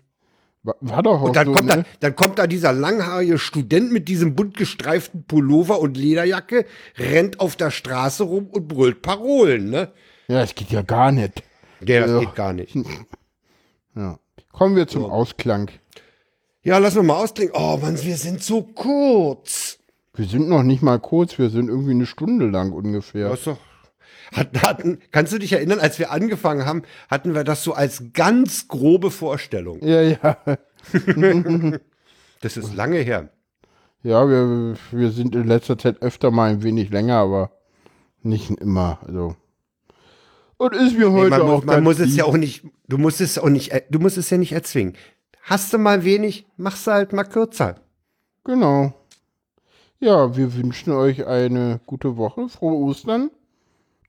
[0.63, 1.77] War, doch auch Und dann, so, kommt ne?
[1.77, 6.67] da, dann kommt da dieser langhaarige Student mit diesem bunt gestreiften Pullover und Lederjacke,
[6.99, 9.91] rennt auf der Straße rum und brüllt Parolen, ne?
[10.29, 11.43] Ja, es geht ja gar nicht.
[11.85, 12.19] Ja, das Ja.
[12.21, 12.77] geht gar nicht.
[13.97, 14.19] Ja.
[14.53, 15.69] Kommen wir zum Ausklang.
[16.63, 17.53] Ja, lass noch mal ausklingen.
[17.57, 19.79] Oh Mann, wir sind so kurz.
[20.15, 23.31] Wir sind noch nicht mal kurz, wir sind irgendwie eine Stunde lang ungefähr.
[23.31, 23.59] Das ist doch.
[24.33, 28.05] Hatten, hatten, kannst du dich erinnern, als wir angefangen haben, hatten wir das so als
[28.13, 29.81] ganz grobe Vorstellung.
[29.85, 30.37] Ja, ja.
[32.43, 33.29] Das ist lange her.
[34.03, 37.51] Ja, wir, wir sind in letzter Zeit öfter mal ein wenig länger, aber
[38.23, 38.99] nicht immer.
[39.07, 39.37] Also.
[40.57, 42.17] Und ist mir Nee, heute man, auch muss, man muss es lieb.
[42.19, 44.95] ja auch nicht, du musst es auch nicht, äh, du musst es ja nicht erzwingen.
[45.43, 47.77] Hast du mal wenig, machst du halt mal kürzer.
[48.45, 48.95] Genau.
[49.99, 53.31] Ja, wir wünschen euch eine gute Woche, frohe Ostern.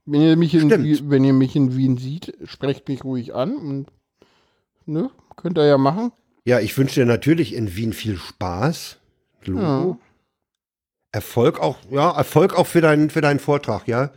[0.05, 1.09] Wenn ihr mich in, Stimmt.
[1.09, 3.87] Wenn ihr mich in Wien seht, sprecht mich ruhig an und
[4.85, 6.11] ne, könnt ihr ja machen.
[6.45, 8.97] Ja, ich wünsche dir natürlich in Wien viel Spaß.
[9.45, 9.99] Logo.
[11.11, 14.11] Erfolg auch, ja, Erfolg auch für deinen, für deinen Vortrag, ja.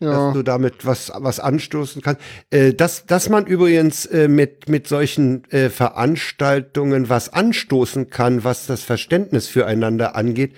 [0.00, 2.20] Ja, dass du damit was, was anstoßen kannst.
[2.50, 8.66] Äh, dass, dass man übrigens äh, mit, mit solchen äh, Veranstaltungen was anstoßen kann, was
[8.66, 10.56] das Verständnis füreinander angeht,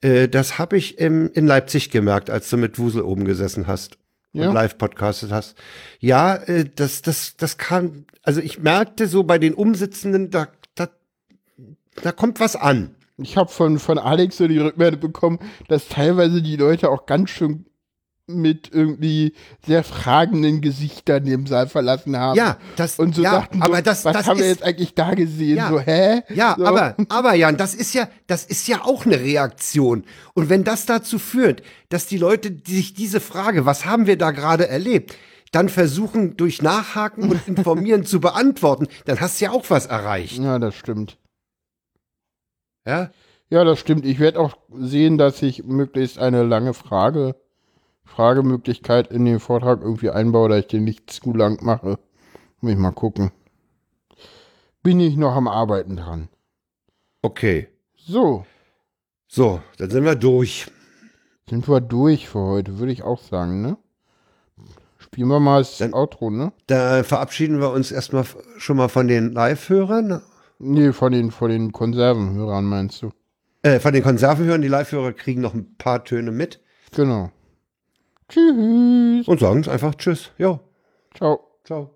[0.00, 3.98] äh, das habe ich im, in Leipzig gemerkt, als du mit Wusel oben gesessen hast
[4.34, 4.48] Ja.
[4.48, 5.56] und live podcastet hast.
[6.00, 10.88] Ja, äh, das, das, das kam, also ich merkte so bei den Umsitzenden, da, da,
[12.02, 12.96] da kommt was an.
[13.16, 17.30] ich habe von, von Alex so die Rückmeldung bekommen, dass teilweise die Leute auch ganz
[17.30, 17.64] schön
[18.26, 19.34] mit irgendwie
[19.66, 22.36] sehr fragenden Gesichtern den Saal verlassen haben.
[22.36, 24.62] Ja, das, Und so ja, dachten, aber so, das, was das haben wir ist, jetzt
[24.62, 25.56] eigentlich da gesehen?
[25.56, 25.68] Ja.
[25.68, 26.22] So, hä?
[26.34, 26.64] Ja, so.
[26.64, 30.04] aber, aber Jan, das ist ja, das ist ja auch eine Reaktion.
[30.32, 34.16] Und wenn das dazu führt, dass die Leute die sich diese Frage, was haben wir
[34.16, 35.16] da gerade erlebt,
[35.52, 40.38] dann versuchen durch Nachhaken und Informieren zu beantworten, dann hast du ja auch was erreicht.
[40.38, 41.18] Ja, das stimmt.
[42.86, 43.10] Ja?
[43.50, 44.04] Ja, das stimmt.
[44.06, 47.36] Ich werde auch sehen, dass ich möglichst eine lange Frage,
[48.04, 51.98] Fragemöglichkeit in den Vortrag irgendwie einbaue, dass ich den nicht zu lang mache.
[52.60, 53.30] Muss ich mal gucken.
[54.82, 56.28] Bin ich noch am Arbeiten dran.
[57.22, 57.68] Okay.
[57.96, 58.44] So,
[59.28, 60.70] So, dann sind wir durch.
[61.48, 63.76] sind wir durch für heute, würde ich auch sagen, ne?
[64.98, 66.52] Spielen wir mal das Dann- Outro, ne?
[66.66, 68.24] Da verabschieden wir uns erstmal
[68.58, 70.22] schon mal von den Live-Hörern.
[70.58, 73.10] Nee, von den, von den Konservenhörern meinst du?
[73.62, 74.62] Äh, von den Konservenhörern.
[74.62, 76.60] Die Live-Hörer kriegen noch ein paar Töne mit
[76.92, 77.30] Genau.
[78.28, 79.28] Tschüss.
[79.28, 80.30] und sagen einfach Tschüss.
[80.38, 80.60] Jo,
[81.14, 81.40] Ciao.
[81.64, 81.93] ciao.